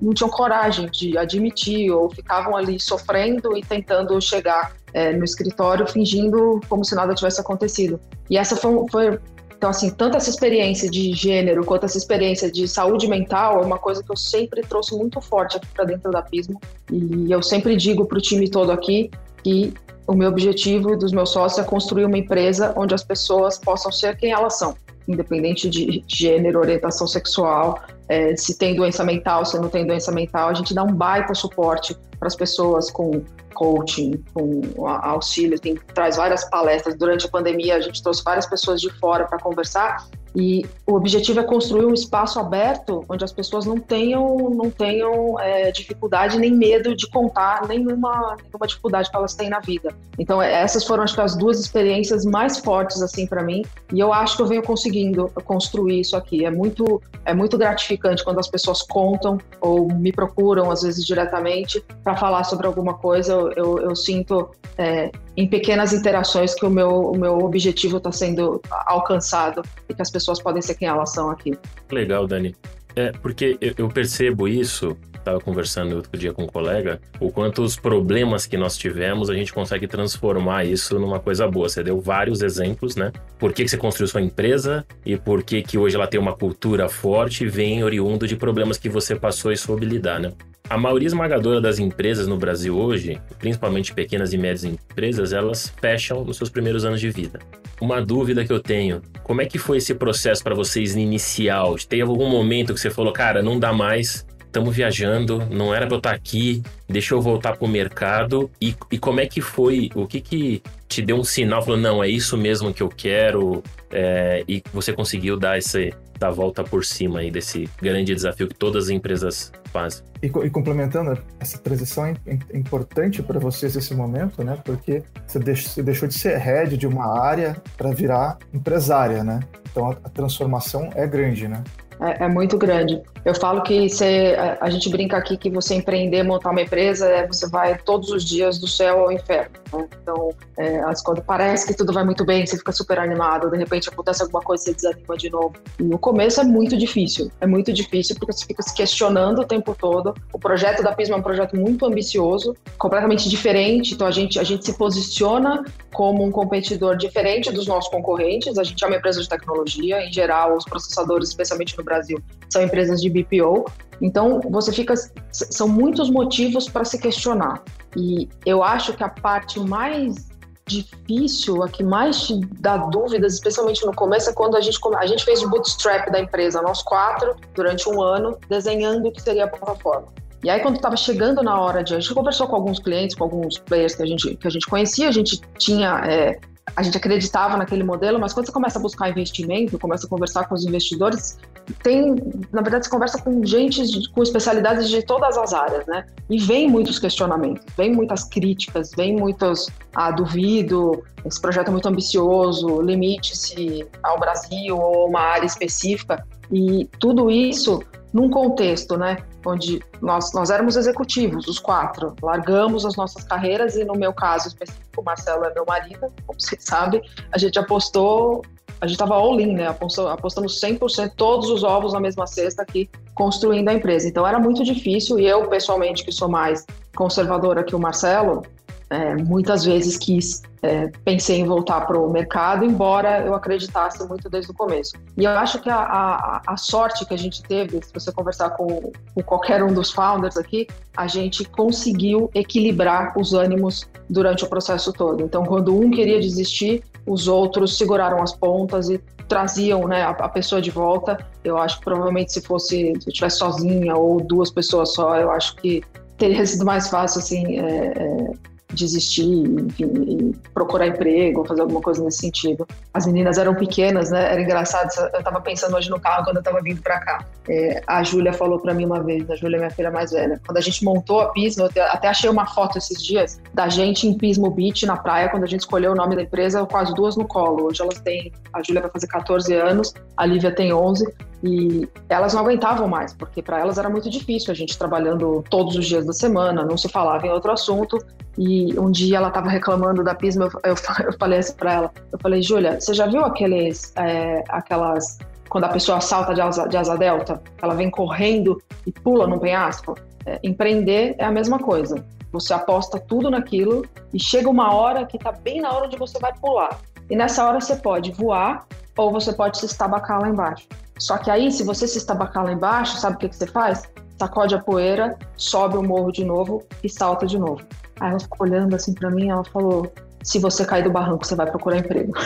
não 0.02 0.14
tinham 0.14 0.30
coragem 0.30 0.88
de 0.92 1.18
admitir 1.18 1.90
ou 1.92 2.10
ficavam 2.10 2.58
ali 2.58 2.78
sofrendo 2.80 3.56
e 3.56 3.62
tentando 3.62 4.20
chegar 4.22 4.74
é, 4.94 5.14
no 5.14 5.24
escritório 5.24 5.88
fingindo 5.88 6.60
como 6.68 6.84
se 6.84 6.94
nada 6.94 7.16
tivesse 7.16 7.40
acontecido. 7.40 8.00
E 8.30 8.38
essa 8.38 8.58
foi, 8.58 8.86
foi 8.92 9.20
então, 9.56 9.70
assim, 9.70 9.90
tanto 9.90 10.18
essa 10.18 10.30
experiência 10.30 10.90
de 10.90 11.14
gênero 11.14 11.66
quanto 11.66 11.86
essa 11.86 11.98
experiência 11.98 12.52
de 12.52 12.68
saúde 12.68 13.08
mental 13.08 13.62
é 13.62 13.66
uma 13.66 13.78
coisa 13.78 14.04
que 14.04 14.12
eu 14.12 14.18
sempre 14.18 14.62
trouxe 14.62 14.96
muito 14.96 15.22
forte 15.22 15.58
aqui 15.58 15.68
para 15.74 15.86
dentro 15.86 16.12
da 16.12 16.22
Pismo. 16.22 16.60
E 16.92 17.32
eu 17.32 17.42
sempre 17.42 17.78
digo 17.78 18.06
para 18.06 18.18
o 18.18 18.22
time 18.22 18.50
todo 18.50 18.72
aqui 18.72 19.10
que 19.44 19.74
o 20.06 20.14
meu 20.14 20.30
objetivo 20.30 20.94
e 20.94 20.98
dos 20.98 21.12
meus 21.12 21.30
sócios 21.30 21.66
é 21.66 21.70
construir 21.70 22.06
uma 22.06 22.18
empresa 22.18 22.74
onde 22.76 22.94
as 22.94 23.04
pessoas 23.04 23.58
possam 23.58 23.92
ser 23.92 24.18
quem 24.18 24.32
elas 24.32 24.58
são 24.58 24.76
independente 25.10 25.70
de 25.70 26.04
gênero, 26.08 26.60
orientação 26.60 27.08
sexual, 27.08 27.82
é, 28.08 28.36
se 28.36 28.58
tem 28.58 28.76
doença 28.76 29.04
mental, 29.04 29.46
se 29.46 29.58
não 29.60 29.70
tem 29.70 29.86
doença 29.86 30.12
mental, 30.12 30.50
a 30.50 30.54
gente 30.54 30.74
dá 30.74 30.84
um 30.84 30.94
baita 30.94 31.34
suporte 31.34 31.96
para 32.20 32.28
as 32.28 32.36
pessoas 32.36 32.92
com 32.92 33.24
coaching, 33.54 34.24
com 34.34 34.62
auxílio, 34.86 35.60
tem, 35.60 35.76
traz 35.94 36.18
várias 36.18 36.50
palestras. 36.50 36.96
Durante 36.96 37.26
a 37.26 37.30
pandemia, 37.30 37.76
a 37.76 37.82
gente 37.82 38.02
trouxe 38.02 38.24
várias 38.24 38.46
pessoas 38.46 38.80
de 38.80 38.90
fora 39.00 39.26
para 39.26 39.40
conversar 39.40 40.06
e 40.36 40.66
o 40.86 40.96
objetivo 40.96 41.40
é 41.40 41.44
construir 41.44 41.86
um 41.86 41.94
espaço 41.94 42.40
aberto 42.40 43.04
onde 43.10 43.24
as 43.24 43.32
pessoas 43.32 43.66
não 43.66 43.78
tenham, 43.78 44.50
não 44.52 44.70
tenham 44.70 45.40
é, 45.40 45.72
dificuldade 45.72 46.38
nem 46.38 46.52
medo 46.52 46.96
de 46.96 47.10
contar 47.10 47.68
nenhuma, 47.68 48.36
nenhuma 48.44 48.68
dificuldade 48.68 49.10
que 49.10 49.16
elas 49.16 49.34
têm 49.34 49.50
na 49.50 49.60
vida. 49.60 49.94
Então, 50.18 50.42
é, 50.42 50.52
essas 50.62 50.86
foram, 50.86 51.04
acho 51.04 51.16
que, 51.16 51.22
as 51.22 51.36
duas 51.36 51.60
experiências 51.60 52.26
mais 52.26 52.60
fortes, 52.60 53.02
assim, 53.02 53.26
para 53.26 53.44
mim. 53.44 53.64
E 53.92 54.00
eu 54.00 54.14
acho 54.14 54.38
que 54.38 54.44
eu 54.44 54.48
venho 54.48 54.64
conseguindo 54.64 55.30
construir 55.44 56.02
isso 56.02 56.16
aqui. 56.16 56.46
É 56.46 56.52
muito, 56.52 57.02
é 57.26 57.34
muito 57.34 57.58
gratificante 57.58 58.24
quando 58.24 58.40
as 58.40 58.48
pessoas 58.48 58.82
contam 58.82 59.38
ou 59.60 59.88
me 59.88 60.12
procuram, 60.12 60.70
às 60.72 60.84
vezes, 60.84 61.06
diretamente, 61.06 61.84
para 62.10 62.18
falar 62.18 62.44
sobre 62.44 62.66
alguma 62.66 62.96
coisa. 62.96 63.34
Eu, 63.56 63.78
eu, 63.78 63.96
sinto 63.96 64.50
é, 64.80 65.12
em 65.38 65.48
pequenas 65.48 65.94
interações 65.94 66.56
que 66.56 66.66
o 66.66 66.70
meu, 66.70 67.12
o 67.12 67.16
meu 67.16 67.38
objetivo 67.38 67.98
está 67.98 68.12
sendo 68.12 68.60
alcançado 68.88 69.62
e 69.88 69.94
que 69.94 70.02
as 70.02 70.10
pessoas 70.10 70.42
podem 70.42 70.60
ser 70.60 70.74
quem 70.74 70.88
elas 70.88 71.14
são 71.14 71.30
aqui. 71.30 71.56
Legal, 71.92 72.26
Dani. 72.26 72.56
É, 72.96 73.12
porque 73.12 73.60
eu 73.78 73.88
percebo 73.90 74.48
isso, 74.48 74.98
estava 75.20 75.40
conversando 75.40 75.96
outro 75.96 76.18
dia 76.18 76.34
com 76.34 76.44
um 76.44 76.48
colega, 76.48 77.00
o 77.20 77.32
quanto 77.32 77.62
os 77.62 77.76
problemas 77.76 78.46
que 78.46 78.58
nós 78.58 78.78
tivemos, 78.78 79.30
a 79.30 79.34
gente 79.34 79.54
consegue 79.54 79.88
transformar 79.88 80.66
isso 80.66 81.00
numa 81.00 81.20
coisa 81.20 81.48
boa. 81.48 81.70
Você 81.70 81.84
deu 81.84 82.00
vários 82.00 82.42
exemplos, 82.42 82.96
né? 82.96 83.12
Por 83.38 83.54
que, 83.54 83.64
que 83.64 83.70
você 83.70 83.78
construiu 83.78 84.08
sua 84.08 84.22
empresa 84.22 84.86
e 85.06 85.18
por 85.18 85.44
que, 85.44 85.62
que 85.62 85.78
hoje 85.78 85.96
ela 85.96 86.08
tem 86.08 86.20
uma 86.20 86.36
cultura 86.36 86.90
forte 86.90 87.44
e 87.44 87.48
vem 87.48 87.84
oriundo 87.84 88.28
de 88.28 88.36
problemas 88.36 88.78
que 88.78 88.90
você 88.90 89.16
passou 89.16 89.52
e 89.52 89.58
soube 89.58 89.86
lidar, 89.86 90.20
né? 90.20 90.32
A 90.70 90.78
maioria 90.78 91.08
esmagadora 91.08 91.60
das 91.60 91.80
empresas 91.80 92.28
no 92.28 92.38
Brasil 92.38 92.78
hoje, 92.78 93.20
principalmente 93.40 93.92
pequenas 93.92 94.34
e 94.34 94.38
médias 94.38 94.64
empresas, 94.64 95.34
elas 95.34 95.74
fecham 95.82 96.24
nos 96.24 96.38
seus 96.38 96.50
primeiros 96.50 96.86
anos 96.86 97.00
de 97.00 97.10
vida. 97.10 97.40
Uma 97.82 98.00
dúvida 98.02 98.46
que 98.46 98.54
eu 98.54 98.60
tenho, 98.60 99.02
como 99.24 99.42
é 99.42 99.48
que 99.48 99.58
foi 99.58 99.78
esse 99.78 99.96
processo 99.96 100.44
para 100.44 100.54
vocês 100.54 100.96
inicial? 100.96 101.76
Teve 101.76 102.04
algum 102.04 102.30
momento 102.30 102.72
que 102.74 102.80
você 102.80 102.92
falou, 102.92 103.12
cara, 103.12 103.42
não 103.42 103.58
dá 103.58 103.74
mais, 103.74 104.28
estamos 104.50 104.76
viajando, 104.76 105.46
não 105.50 105.74
era 105.74 105.86
para 105.86 105.96
eu 105.96 106.00
estar 106.00 106.12
aqui, 106.12 106.62
deixa 106.88 107.14
eu 107.14 107.22
voltar 107.22 107.56
para 107.56 107.66
o 107.66 107.70
mercado. 107.70 108.50
E, 108.60 108.76
e 108.92 108.98
como 108.98 109.20
é 109.20 109.26
que 109.26 109.42
foi, 109.42 109.90
o 109.96 110.08
que 110.08 110.20
que 110.20 110.64
te 110.88 111.02
deu 111.02 111.18
um 111.18 111.24
sinal, 111.24 111.62
falou, 111.62 111.80
não, 111.80 112.04
é 112.04 112.10
isso 112.10 112.36
mesmo 112.36 112.74
que 112.74 112.82
eu 112.82 112.90
quero, 112.90 113.64
é, 113.92 114.44
e 114.48 114.62
você 114.74 114.92
conseguiu 114.92 115.38
dar 115.38 115.58
esse, 115.58 115.94
dar 116.18 116.32
volta 116.32 116.64
por 116.64 116.84
cima 116.84 117.20
aí 117.20 117.30
desse 117.30 117.70
grande 117.80 118.14
desafio 118.14 118.48
que 118.48 118.56
todas 118.56 118.86
as 118.86 118.90
empresas 118.90 119.52
fazem. 119.72 120.04
E, 120.22 120.26
e 120.26 120.50
complementando, 120.50 121.18
essa 121.40 121.60
transição 121.60 122.08
é, 122.08 122.16
é 122.26 122.58
importante 122.58 123.22
para 123.22 123.40
vocês 123.40 123.76
nesse 123.76 123.94
momento, 123.94 124.44
né? 124.44 124.60
Porque 124.66 125.04
você, 125.28 125.40
deixou 125.82 126.08
de 126.08 126.16
ser 126.16 126.38
head 126.38 126.76
de 126.76 126.88
uma 126.88 127.22
área 127.22 127.56
para 127.78 127.92
virar 127.92 128.38
empresária, 128.52 129.24
né? 129.24 129.40
Então 129.72 129.92
a 129.92 130.10
transformação 130.10 130.90
é 130.96 131.06
grande, 131.06 131.48
né? 131.48 131.64
É, 132.00 132.26
é, 132.26 132.28
muito 132.28 132.58
grande. 132.58 133.02
Eu 133.26 133.36
falo 133.36 133.62
que 133.62 133.90
você, 133.90 134.36
a, 134.60 134.70
gente 134.70 134.90
brinca 134.90 135.18
aqui 135.18 135.36
que 135.36 135.50
você 135.50 135.76
empreender, 135.76 136.24
montar 136.24 136.52
uma 136.52 136.62
empresa, 136.62 137.08
é, 137.08 137.28
você 137.28 137.48
vai 137.50 137.78
todos 137.78 138.10
os 138.10 138.24
dias 138.24 138.58
do 138.58 138.68
céu 138.68 139.02
ao 139.02 139.12
inferno. 139.12 139.52
Né? 139.74 139.88
Então, 140.02 140.30
é, 140.58 140.80
as, 140.82 141.02
quando 141.02 141.22
parece 141.22 141.68
que 141.68 141.74
tudo 141.74 141.92
vai 141.92 142.06
muito 142.06 142.26
bem, 142.26 142.46
você 142.46 142.58
fica 142.58 142.72
super 142.72 143.00
animado, 143.00 143.50
de 143.50 143.58
repente 143.58 143.90
acontece 143.90 144.22
alguma 144.22 144.42
coisa, 144.42 144.64
você 144.64 144.74
desanima 144.74 145.18
de 145.18 145.30
novo. 145.30 145.54
E 145.78 145.84
no 145.84 146.00
começo 146.00 146.40
é 146.40 146.44
muito 146.44 146.78
difícil, 146.78 147.30
é 147.42 147.48
muito 147.48 147.74
difícil 147.74 148.16
porque 148.16 148.32
você 148.32 148.46
fica 148.46 148.64
se 148.64 148.74
questionando 148.74 149.42
o 149.42 149.46
tempo 149.46 149.76
todo. 149.78 150.14
O 150.32 150.40
projeto 150.40 150.82
da 150.82 150.94
Pisma 150.94 151.16
é 151.16 151.20
um 151.20 151.24
projeto 151.24 151.58
muito 151.58 151.86
ambicioso, 151.86 152.56
completamente 152.78 153.28
diferente, 153.28 153.94
então 153.94 154.08
a 154.08 154.12
gente, 154.12 154.40
a 154.40 154.44
gente 154.44 154.66
se 154.66 154.78
posiciona 154.78 155.66
como 155.94 156.24
um 156.24 156.32
competidor 156.32 156.96
diferente 156.96 157.52
dos 157.52 157.68
nossos 157.68 157.90
concorrentes. 157.90 158.58
A 158.58 158.64
gente 158.64 158.82
é 158.84 158.88
uma 158.88 158.96
empresa 158.96 159.22
de 159.22 159.28
tecnologia, 159.28 160.02
em 160.06 160.12
geral, 160.12 160.56
os 160.56 160.64
processadores, 160.64 161.30
especialmente 161.30 161.78
no 161.78 161.84
Brasil, 161.90 162.22
são 162.50 162.62
empresas 162.62 163.02
de 163.02 163.10
BPO. 163.10 163.66
Então, 164.02 164.40
você 164.50 164.72
fica. 164.72 164.94
São 165.32 165.68
muitos 165.68 166.10
motivos 166.10 166.70
para 166.70 166.86
se 166.86 166.98
questionar. 166.98 167.62
E 167.98 168.30
eu 168.46 168.64
acho 168.64 168.94
que 168.94 169.04
a 169.04 169.10
parte 169.10 169.60
mais 169.60 170.30
difícil, 170.66 171.64
a 171.64 171.68
que 171.68 171.84
mais 171.84 172.22
te 172.22 172.40
dá 172.60 172.78
dúvidas, 172.78 173.34
especialmente 173.34 173.84
no 173.86 173.94
começo, 173.94 174.30
é 174.30 174.34
quando 174.34 174.56
a 174.56 174.62
gente, 174.62 174.80
a 174.98 175.06
gente 175.08 175.26
fez 175.26 175.42
o 175.42 175.50
bootstrap 175.50 176.10
da 176.12 176.20
empresa, 176.20 176.62
nós 176.62 176.84
quatro, 176.84 177.36
durante 177.56 177.90
um 177.90 178.02
ano, 178.02 178.38
desenhando 178.48 179.08
o 179.08 179.12
que 179.12 179.22
seria 179.22 179.46
a 179.46 179.48
plataforma. 179.48 180.08
E 180.44 180.50
aí, 180.50 180.62
quando 180.62 180.76
estava 180.76 180.96
chegando 180.96 181.44
na 181.44 181.60
hora 181.60 181.84
de. 181.84 181.96
A 181.96 182.00
gente 182.00 182.14
conversou 182.14 182.48
com 182.48 182.56
alguns 182.56 182.80
clientes, 182.80 183.16
com 183.16 183.26
alguns 183.26 183.58
players 183.58 183.96
que 183.96 184.04
a 184.04 184.06
gente, 184.06 184.36
que 184.38 184.48
a 184.48 184.52
gente 184.52 184.66
conhecia, 184.68 185.10
a 185.10 185.12
gente 185.12 185.42
tinha. 185.58 186.02
É, 186.06 186.40
a 186.76 186.84
gente 186.84 186.96
acreditava 186.96 187.58
naquele 187.58 187.84
modelo, 187.84 188.20
mas 188.20 188.32
quando 188.32 188.46
você 188.46 188.52
começa 188.52 188.80
a 188.80 188.82
buscar 188.82 189.10
investimento, 189.10 189.78
começa 189.80 190.06
a 190.06 190.10
conversar 190.10 190.48
com 190.48 190.56
os 190.56 190.64
investidores, 190.64 191.38
tem, 191.84 192.16
na 192.52 192.62
verdade, 192.62 192.86
você 192.86 192.92
conversa 192.92 193.22
com 193.22 193.46
gente 193.46 193.86
de, 193.86 194.10
com 194.12 194.24
especialidades 194.24 194.90
de 194.90 195.02
todas 195.02 195.38
as 195.38 195.54
áreas, 195.54 195.86
né? 195.86 196.06
E 196.30 196.40
vem 196.40 196.70
muitos 196.70 197.00
questionamentos, 197.00 197.66
vem 197.78 197.94
muitas 197.94 198.24
críticas, 198.24 198.92
vem 198.96 199.16
muitos, 199.16 199.68
ah, 199.96 200.12
duvido, 200.12 201.04
esse 201.26 201.40
projeto 201.40 201.68
é 201.68 201.72
muito 201.72 201.88
ambicioso, 201.88 202.82
limite-se 202.82 203.88
ao 204.04 204.20
Brasil 204.20 204.78
ou 204.78 205.08
uma 205.08 205.22
área 205.22 205.46
específica. 205.46 206.26
E 206.52 206.90
tudo 207.00 207.30
isso 207.30 207.82
num 208.12 208.30
contexto, 208.30 208.98
né, 208.98 209.18
onde 209.46 209.82
nós, 210.02 210.34
nós 210.34 210.50
éramos 210.50 210.76
executivos, 210.76 211.48
os 211.48 211.60
quatro, 211.60 212.16
largamos 212.22 212.86
as 212.86 212.96
nossas 212.96 213.24
carreiras 213.24 213.76
e 213.76 213.86
no 213.86 213.94
meu 213.94 214.14
caso 214.14 214.48
específico, 214.48 215.02
o 215.02 215.04
Marcelo 215.04 215.46
é 215.46 215.54
meu 215.54 215.66
marido, 215.66 216.12
como 216.26 216.40
vocês 216.40 216.64
sabem, 216.64 217.02
a 217.32 217.38
gente 217.38 217.58
apostou, 217.60 218.44
a 218.82 218.88
gente 218.88 218.96
estava 218.96 219.16
all-in, 219.16 219.54
né, 219.54 219.68
apostamos 219.68 220.60
100% 220.62 221.12
todos 221.16 221.50
os 221.50 221.64
ovos 221.64 221.94
na 221.94 222.00
mesma 222.00 222.26
cesta 222.26 222.62
aqui, 222.62 222.90
construindo 223.14 223.68
a 223.70 223.74
empresa. 223.74 224.08
Então 224.08 224.26
era 224.26 224.40
muito 224.40 224.64
difícil 224.64 225.20
e 225.20 225.28
eu, 225.28 225.48
pessoalmente, 225.48 226.04
que 226.04 226.12
sou 226.12 226.30
mais 226.30 226.66
conservadora 226.96 227.64
que 227.64 227.76
o 227.76 227.80
Marcelo, 227.80 228.44
é, 228.90 229.16
muitas 229.16 229.64
vezes 229.64 229.98
quis, 229.98 230.42
é, 230.64 230.88
pensei 231.06 231.40
em 231.40 231.46
voltar 231.46 231.82
para 231.82 231.98
o 231.98 232.10
mercado, 232.10 232.66
embora 232.66 233.24
eu 233.24 233.36
acreditasse 233.36 234.04
muito 234.08 234.30
desde 234.30 234.52
o 234.52 234.54
começo. 234.54 234.94
E 235.16 235.26
eu 235.26 235.32
acho 235.32 235.62
que 235.62 235.70
a, 235.70 235.78
a, 235.78 236.42
a 236.48 236.58
sorte 236.58 237.06
que 237.06 237.14
a 237.14 237.18
gente 237.18 237.44
teve, 237.44 237.80
se 237.84 237.94
você 237.94 238.12
conversar 238.12 238.52
com, 238.52 238.92
com, 239.14 239.24
qualquer 239.24 239.64
um 239.64 239.74
dos 239.74 239.92
founders 239.92 240.38
aqui, 240.38 240.68
a 240.98 241.06
gente 241.06 241.46
conseguiu 241.46 242.32
equilibrar 242.34 243.14
os 243.18 243.34
ânimos 243.34 243.88
durante 244.10 244.44
o 244.44 244.50
processo 244.50 244.92
todo. 244.92 245.24
Então, 245.24 245.44
quando 245.46 245.78
um 245.78 245.92
queria 245.92 246.20
desistir, 246.20 246.84
os 247.06 247.28
outros 247.28 247.78
seguraram 247.78 248.22
as 248.22 248.34
pontas 248.34 248.90
e 248.90 248.98
traziam 249.28 249.88
né, 249.88 250.02
a, 250.04 250.10
a 250.10 250.30
pessoa 250.30 250.62
de 250.62 250.72
volta. 250.72 251.18
Eu 251.44 251.58
acho 251.58 251.78
que 251.80 251.86
provavelmente 251.86 252.34
se 252.34 252.42
fosse, 252.42 252.94
se 253.00 253.08
eu 253.08 253.10
estivesse 253.10 253.38
sozinha 253.38 253.96
ou 253.96 254.20
duas 254.20 254.52
pessoas 254.52 254.94
só, 254.94 255.16
eu 255.18 255.32
acho 255.32 255.56
que 255.58 255.84
teria 256.18 256.46
sido 256.46 256.66
mais 256.66 256.90
fácil 256.90 257.20
assim 257.20 257.60
é, 257.60 257.94
é, 257.96 258.32
desistir, 258.74 259.24
enfim, 259.24 259.92
e 260.08 260.50
procurar 260.54 260.88
emprego, 260.88 261.46
fazer 261.46 261.62
alguma 261.62 261.82
coisa 261.82 262.04
nesse 262.04 262.20
sentido. 262.20 262.68
As 262.94 263.06
meninas 263.06 263.38
eram 263.38 263.56
pequenas, 263.56 264.12
né? 264.12 264.32
Era 264.32 264.42
engraçado. 264.42 264.90
Eu 265.14 265.20
estava 265.20 265.42
pensando 265.42 265.76
hoje 265.76 265.90
no 265.90 266.00
carro 266.00 266.24
quando 266.24 266.38
eu 266.38 266.42
estava 266.42 266.62
vindo 266.62 266.82
para 266.82 267.00
cá. 267.00 267.26
É, 267.48 267.82
a 267.88 268.04
Júlia 268.04 268.32
falou 268.32 268.60
para 268.60 268.74
mim 268.74 268.86
uma 268.86 269.02
vez, 269.02 269.30
a 269.30 269.36
Júlia 269.36 269.58
é 269.58 269.60
minha 269.60 269.72
filha 269.72 269.90
mais 269.90 270.12
velha, 270.12 270.40
quando 270.46 270.58
a 270.58 270.62
gente 270.62 270.86
montou 270.86 271.20
a 271.20 271.30
Pismo, 271.30 271.68
eu 271.76 271.84
até 271.86 272.08
achei 272.08 272.30
uma 272.30 272.46
foto 272.46 272.78
esses 272.78 273.04
dias 273.04 273.42
da 273.54 273.68
gente 273.68 274.08
em 274.08 274.16
Pismo 274.16 274.52
Beach, 274.52 274.86
na 274.86 274.96
praia, 274.96 275.30
quando 275.30 275.46
a 275.46 275.48
gente 275.48 275.62
escolheu 275.62 275.94
o 275.94 275.96
nome 275.96 276.16
da 276.16 276.22
empresa, 276.22 276.64
quase 276.66 276.94
duas 276.94 277.18
no 277.18 277.28
colo. 277.28 277.66
Hoje 277.66 277.82
elas 277.82 278.00
têm, 278.02 278.32
a 278.54 278.62
Júlia 278.62 278.82
vai 278.82 278.92
fazer 278.92 279.08
14 279.08 279.52
anos, 279.56 279.94
a 280.16 280.26
Lívia 280.28 280.54
tem 280.54 280.72
11, 280.72 281.12
e 281.44 281.88
elas 282.10 282.34
não 282.34 282.42
aguentavam 282.42 282.88
mais, 282.88 283.14
porque 283.14 283.42
para 283.42 283.60
elas 283.60 283.78
era 283.78 283.90
muito 283.90 284.10
difícil 284.10 284.52
a 284.52 284.56
gente 284.56 284.78
trabalhando 284.78 285.44
todos 285.50 285.76
os 285.76 285.86
dias 285.86 286.06
da 286.06 286.14
semana, 286.14 286.66
não 286.66 286.78
se 286.78 286.90
falava 286.90 287.26
em 287.26 287.30
outro 287.30 287.52
assunto. 287.52 287.98
E 288.38 288.78
um 288.80 288.92
dia 288.92 289.18
ela 289.18 289.30
estava 289.30 289.50
reclamando 289.50 290.04
da 290.04 290.16
Pisma, 290.16 290.46
eu, 290.46 290.72
eu, 290.72 290.76
eu 291.06 291.14
falei 291.18 291.40
assim 291.40 291.56
para 291.56 291.74
ela, 291.74 291.92
eu 292.12 292.20
falei, 292.20 292.42
Júlia, 292.42 292.80
você 292.80 292.94
já 292.94 293.06
viu 293.06 293.24
aqueles, 293.24 293.94
é, 293.96 294.44
aquelas 294.50 295.18
quando 295.50 295.64
a 295.64 295.70
pessoa 295.70 296.00
salta 296.00 296.34
de 296.34 296.42
asa, 296.42 296.68
de 296.68 296.78
asa 296.78 296.96
delta, 296.96 297.42
ela 297.62 297.74
vem 297.74 297.90
correndo 297.90 298.62
e 298.86 298.92
pula 298.92 299.26
num 299.28 299.40
penhasco? 299.40 299.96
É, 300.26 300.40
empreender 300.44 301.16
é 301.18 301.26
a 301.26 301.32
mesma 301.32 301.58
coisa. 301.58 302.06
Você 302.32 302.54
aposta 302.54 303.00
tudo 303.00 303.32
naquilo 303.32 303.84
e 304.14 304.20
chega 304.20 304.48
uma 304.48 304.74
hora 304.74 305.06
que 305.06 305.18
está 305.18 305.32
bem 305.32 305.60
na 305.60 305.72
hora 305.72 305.88
onde 305.88 305.98
você 305.98 306.20
vai 306.20 306.32
pular. 306.34 306.80
E 307.10 307.16
nessa 307.16 307.48
hora 307.48 307.60
você 307.60 307.76
pode 307.76 308.12
voar 308.12 308.68
ou 308.96 309.12
você 309.12 309.34
pode 309.34 309.58
se 309.58 309.66
estabacar 309.66 310.22
lá 310.22 310.30
embaixo. 310.30 310.68
Só 311.00 311.18
que 311.18 311.32
aí, 311.32 311.52
se 311.52 311.64
você 311.64 311.88
se 311.88 311.98
estabacar 311.98 312.44
lá 312.44 312.52
embaixo, 312.52 312.98
sabe 312.98 313.16
o 313.16 313.20
que, 313.20 313.30
que 313.30 313.36
você 313.36 313.48
faz? 313.48 313.84
Sacode 314.20 314.54
a 314.54 314.60
poeira, 314.60 315.18
sobe 315.38 315.78
o 315.78 315.84
morro 315.84 316.12
de 316.12 316.26
novo 316.26 316.66
e 316.84 316.90
salta 316.90 317.26
de 317.26 317.40
novo. 317.40 317.62
Aí 318.00 318.10
ela 318.10 318.20
ficou 318.20 318.46
olhando 318.46 318.76
assim 318.76 318.94
para 318.94 319.10
mim, 319.10 319.30
ela 319.30 319.44
falou: 319.46 319.92
se 320.22 320.40
você 320.40 320.66
cair 320.66 320.84
do 320.84 320.92
barranco, 320.92 321.26
você 321.26 321.36
vai 321.36 321.50
procurar 321.50 321.78
emprego. 321.78 322.14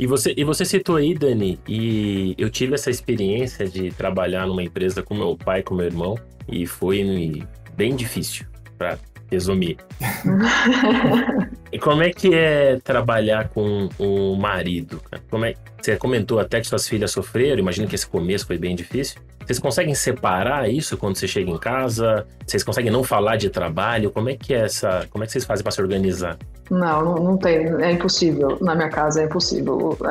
E 0.00 0.06
você, 0.06 0.32
e 0.36 0.44
você 0.44 0.64
citou 0.64 0.94
aí, 0.94 1.12
Dani, 1.12 1.58
e 1.66 2.32
eu 2.38 2.48
tive 2.48 2.74
essa 2.74 2.88
experiência 2.88 3.66
de 3.66 3.90
trabalhar 3.90 4.46
numa 4.46 4.62
empresa 4.62 5.02
com 5.02 5.12
meu 5.12 5.36
pai, 5.36 5.60
com 5.60 5.74
meu 5.74 5.86
irmão, 5.86 6.16
e 6.48 6.66
foi 6.66 7.44
bem 7.74 7.96
difícil, 7.96 8.46
para 8.78 8.96
resumir. 9.30 9.76
e 11.72 11.78
como 11.78 12.02
é 12.02 12.10
que 12.10 12.34
é 12.34 12.78
trabalhar 12.82 13.48
com 13.48 13.88
o 13.98 14.36
marido? 14.36 15.00
Como 15.30 15.44
é, 15.44 15.54
você 15.80 15.96
comentou 15.96 16.38
até 16.38 16.60
que 16.60 16.66
suas 16.66 16.88
filhas 16.88 17.10
sofreram, 17.10 17.58
imagino 17.58 17.86
que 17.86 17.94
esse 17.94 18.06
começo 18.06 18.46
foi 18.46 18.58
bem 18.58 18.74
difícil. 18.74 19.20
Vocês 19.48 19.58
conseguem 19.58 19.94
separar 19.94 20.68
isso 20.68 20.94
quando 20.98 21.16
você 21.16 21.26
chega 21.26 21.50
em 21.50 21.56
casa? 21.56 22.26
Vocês 22.46 22.62
conseguem 22.62 22.92
não 22.92 23.02
falar 23.02 23.36
de 23.36 23.48
trabalho? 23.48 24.10
Como 24.10 24.28
é 24.28 24.36
que 24.36 24.52
é 24.52 24.66
essa? 24.66 25.06
Como 25.08 25.24
é 25.24 25.26
que 25.26 25.32
vocês 25.32 25.46
fazem 25.46 25.62
para 25.62 25.72
se 25.72 25.80
organizar? 25.80 26.36
Não, 26.70 27.14
não, 27.14 27.38
tem, 27.38 27.66
é 27.82 27.92
impossível. 27.92 28.58
Na 28.60 28.74
minha 28.74 28.90
casa 28.90 29.22
é 29.22 29.24
impossível. 29.24 29.96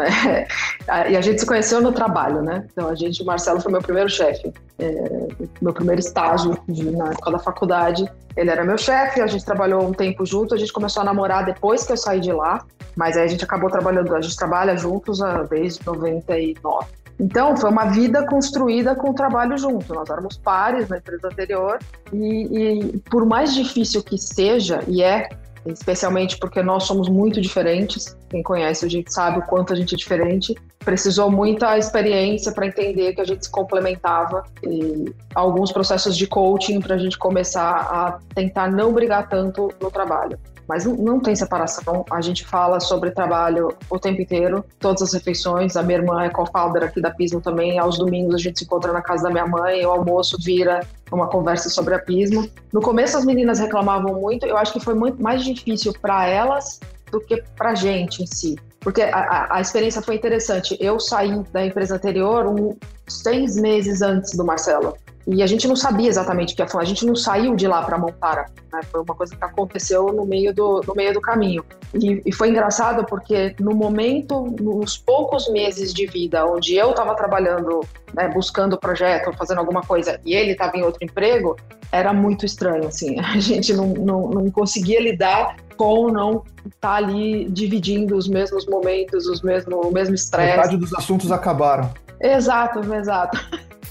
É, 0.90 1.12
e 1.12 1.18
a 1.18 1.22
gente 1.22 1.42
se 1.42 1.46
conheceu 1.46 1.82
no 1.82 1.92
trabalho, 1.92 2.42
né? 2.42 2.66
Então 2.72 2.88
a 2.88 2.96
gente, 2.96 3.22
o 3.22 3.26
Marcelo 3.26 3.60
foi 3.60 3.70
meu 3.74 3.82
primeiro 3.82 4.08
chefe, 4.08 4.54
é, 4.80 5.28
meu 5.62 5.74
primeiro 5.74 6.00
estágio 6.00 6.58
de, 6.66 6.90
na 6.92 7.10
época 7.10 7.32
da 7.32 7.40
faculdade. 7.40 8.10
Ele 8.38 8.50
era 8.50 8.64
meu 8.64 8.78
chefe, 8.78 9.20
a 9.20 9.28
gente 9.28 9.44
trabalhou 9.44 9.86
um 9.86 9.92
tempo 9.92 10.26
junto, 10.26 10.56
a 10.56 10.58
gente 10.58 10.72
começou 10.72 11.02
a 11.02 11.04
namorar 11.06 11.44
depois 11.44 11.86
que 11.86 11.92
eu 11.92 11.98
saí 11.98 12.22
de 12.22 12.32
lá, 12.32 12.66
mas 12.96 13.18
aí 13.18 13.26
a 13.26 13.28
gente 13.28 13.44
acabou 13.44 13.70
trabalhando, 13.70 14.16
a 14.16 14.22
gente 14.22 14.38
trabalha 14.38 14.78
juntos 14.78 15.20
desde 15.50 15.86
99. 15.86 16.88
Então, 17.20 17.58
foi 17.58 17.70
uma 17.70 17.86
vida 17.86 18.26
construída 18.28 18.96
com 18.96 19.10
o 19.10 19.14
trabalho 19.14 19.58
junto. 19.58 19.94
Nós 19.94 20.10
éramos 20.10 20.38
pares 20.38 20.88
na 20.88 20.98
empresa 20.98 21.28
anterior 21.28 21.80
e, 22.14 22.94
e 22.94 22.98
por 23.10 23.26
mais 23.26 23.56
difícil 23.56 24.04
que 24.04 24.18
seja, 24.18 24.84
e 24.88 25.02
é 25.02 25.30
especialmente 25.72 26.38
porque 26.38 26.62
nós 26.62 26.84
somos 26.84 27.10
muito 27.10 27.42
diferentes. 27.42 28.18
Quem 28.30 28.42
conhece 28.42 28.86
a 28.86 28.90
gente 28.90 29.12
sabe 29.12 29.40
o 29.40 29.42
quanto 29.42 29.74
a 29.74 29.76
gente 29.76 29.96
é 29.96 29.98
diferente. 29.98 30.56
Precisou 30.80 31.30
muita 31.30 31.78
experiência 31.78 32.52
para 32.52 32.68
entender 32.68 33.14
que 33.14 33.22
a 33.22 33.26
gente 33.26 33.46
se 33.46 33.52
complementava 33.52 34.44
e 34.64 35.14
alguns 35.36 35.72
processos 35.72 36.16
de 36.16 36.28
coaching 36.28 36.80
para 36.80 36.96
a 36.96 36.98
gente 36.98 37.18
começar 37.18 37.72
a 37.72 38.20
tentar 38.34 38.72
não 38.72 38.94
brigar 38.94 39.28
tanto 39.28 39.70
no 39.82 39.92
trabalho. 39.92 40.40
Mas 40.68 40.86
não, 40.86 41.20
tem 41.20 41.36
separação. 41.36 42.06
A 42.12 42.20
gente 42.20 42.46
fala 42.46 42.80
sobre 42.80 43.12
trabalho 43.12 43.70
o 43.90 43.98
tempo 43.98 44.22
inteiro, 44.22 44.66
todas 44.80 45.02
as 45.02 45.14
refeições. 45.14 45.78
A 45.78 45.84
minha 45.84 46.00
irmã 46.00 46.24
é 46.24 46.30
co-founder 46.30 46.84
aqui 46.84 47.00
da 47.00 47.10
Pismo 47.10 47.40
também. 47.40 47.80
Aos 47.80 47.98
domingos 47.98 48.36
a 48.36 48.38
gente 48.38 48.60
se 48.60 48.66
encontra 48.66 48.92
na 48.92 49.02
casa 49.02 49.24
da 49.24 49.30
minha 49.30 49.48
mãe. 49.48 49.86
O 49.86 49.92
almoço 49.92 50.38
vira 50.44 50.82
uma 51.12 51.28
conversa 51.28 51.70
sobre 51.70 51.96
a 51.96 52.00
Pismo. 52.00 52.50
No 52.74 52.82
começo 52.82 53.18
as 53.18 53.24
meninas 53.24 53.60
reclamavam 53.60 54.20
muito. 54.20 54.46
Eu 54.46 54.58
acho 54.58 54.74
que 54.74 54.80
foi 54.80 54.94
muito 54.94 55.22
mais 55.22 55.44
difícil 55.44 55.94
para 56.02 56.28
elas 56.28 56.80
do 57.12 57.22
que 57.22 57.42
para 57.56 57.74
gente 57.74 58.24
em 58.24 58.28
si. 58.28 58.58
Porque 58.80 59.02
a, 59.02 59.18
a, 59.18 59.58
a, 59.58 59.62
experiência 59.62 60.02
foi 60.02 60.16
interessante. 60.16 60.78
Eu 60.80 61.00
saí 61.00 61.44
da 61.52 61.66
empresa 61.66 61.96
anterior 61.96 62.46
um, 62.46 62.76
seis 63.08 63.56
meses 63.56 64.02
antes 64.02 64.36
do 64.36 64.46
Marcelo. 64.46 64.96
E 65.28 65.44
a 65.44 65.48
gente 65.48 65.68
não 65.68 65.76
sabia 65.76 66.08
exatamente 66.08 66.54
o 66.54 66.56
que 66.56 66.62
ia 66.62 66.68
falar, 66.68 66.84
a 66.84 66.88
gente 66.88 67.06
não 67.06 67.16
saiu 67.16 67.54
de 67.54 67.68
lá 67.68 67.82
para 67.82 67.98
montar, 67.98 68.50
né? 68.72 68.80
foi 68.90 69.02
uma 69.02 69.14
coisa 69.14 69.36
que 69.36 69.44
aconteceu 69.44 70.06
no 70.14 70.26
meio 70.26 70.54
do, 70.54 70.82
no 70.88 70.96
meio 70.96 71.14
do 71.14 71.20
caminho. 71.20 71.66
E, 71.94 72.22
e 72.26 72.32
foi 72.32 72.50
engraçado 72.50 73.06
porque 73.06 73.54
no 73.60 73.76
momento, 73.76 74.56
nos 74.58 74.98
poucos 74.98 75.50
meses 75.50 75.94
de 75.94 76.06
vida 76.06 76.46
onde 76.46 76.76
eu 76.76 76.92
estava 76.92 77.14
trabalhando, 77.14 77.82
né, 78.14 78.30
buscando 78.30 78.74
o 78.74 78.80
projeto, 78.80 79.36
fazendo 79.38 79.58
alguma 79.58 79.82
coisa, 79.82 80.18
e 80.26 80.34
ele 80.34 80.54
estava 80.54 80.78
em 80.78 80.84
outro 80.84 81.04
emprego, 81.04 81.58
era 81.92 82.14
muito 82.14 82.46
estranho, 82.46 82.88
assim, 82.88 83.20
a 83.20 83.38
gente 83.38 83.74
não, 83.74 83.88
não, 83.88 84.30
não 84.30 84.50
conseguia 84.50 85.02
lidar 85.02 85.58
com 85.76 86.10
não 86.10 86.44
estar 86.66 86.80
tá 86.80 86.94
ali 86.96 87.50
dividindo 87.50 88.16
os 88.16 88.30
mesmos 88.30 88.66
momentos, 88.66 89.28
os 89.28 89.42
mesmo, 89.42 89.82
o 89.82 89.92
mesmo 89.92 90.16
estresse. 90.16 90.56
Metade 90.56 90.78
dos 90.78 90.94
assuntos 90.94 91.32
acabaram. 91.34 91.92
Exato, 92.20 92.82
exato. 92.94 93.38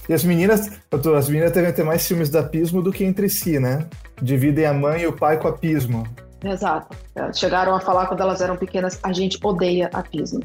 E 0.09 0.15
as 0.15 0.23
meninas, 0.23 0.71
as 0.91 1.29
meninas 1.29 1.53
devem 1.53 1.73
ter 1.73 1.85
mais 1.85 2.03
ciúmes 2.03 2.31
da 2.31 2.43
Pismo 2.43 2.83
do 2.83 2.93
que 2.93 3.05
entre 3.05 3.29
si, 3.29 3.59
né? 3.59 3.87
Dividem 4.23 4.67
a 4.67 4.73
mãe 4.73 5.03
e 5.03 5.07
o 5.07 5.13
pai 5.13 5.39
com 5.39 5.49
a 5.49 5.53
Pismo. 5.53 6.07
Exato. 6.45 6.97
É, 7.15 7.33
chegaram 7.33 7.75
a 7.75 7.81
falar 7.81 8.07
quando 8.07 8.21
elas 8.21 8.41
eram 8.41 8.57
pequenas, 8.57 9.01
a 9.03 9.13
gente 9.13 9.39
odeia 9.43 9.91
a 9.93 10.03
Pismo. 10.03 10.41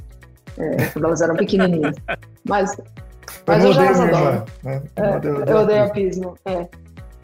É, 0.58 0.86
quando 0.88 1.06
elas 1.06 1.22
eram 1.22 1.36
pequenininhas. 1.36 1.96
Mas, 2.48 2.76
mas 3.46 3.64
eu, 3.64 3.70
eu 3.70 3.74
já 3.74 3.90
as 3.90 4.00
adoro. 4.00 4.46
Né? 4.64 4.82
É, 4.96 5.52
eu 5.52 5.58
odeio 5.58 5.84
a 5.84 5.90
Pismo. 5.90 6.36
É. 6.46 6.68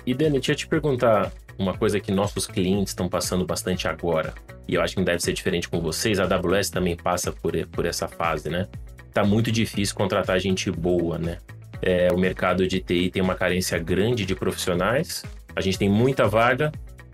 E 0.05 0.13
Dani, 0.13 0.33
deixa 0.33 0.51
eu 0.51 0.55
te 0.55 0.67
perguntar 0.67 1.31
uma 1.57 1.75
coisa 1.75 1.99
que 1.99 2.11
nossos 2.11 2.45
clientes 2.45 2.91
estão 2.91 3.09
passando 3.09 3.45
bastante 3.45 3.87
agora. 3.87 4.33
E 4.67 4.75
eu 4.75 4.81
acho 4.81 4.93
que 4.93 4.99
não 4.99 5.05
deve 5.05 5.21
ser 5.21 5.33
diferente 5.33 5.67
com 5.67 5.81
vocês. 5.81 6.19
A 6.19 6.23
AWS 6.23 6.69
também 6.69 6.95
passa 6.95 7.31
por, 7.31 7.53
por 7.67 7.85
essa 7.85 8.07
fase, 8.07 8.49
né? 8.49 8.67
Tá 9.13 9.25
muito 9.25 9.51
difícil 9.51 9.95
contratar 9.95 10.39
gente 10.39 10.69
boa, 10.69 11.17
né? 11.17 11.37
É, 11.81 12.09
o 12.11 12.17
mercado 12.17 12.67
de 12.67 12.79
TI 12.79 13.09
tem 13.11 13.21
uma 13.21 13.35
carência 13.35 13.77
grande 13.77 14.25
de 14.25 14.35
profissionais. 14.35 15.23
A 15.55 15.61
gente 15.61 15.77
tem 15.77 15.89
muita 15.89 16.27
vaga, 16.27 16.71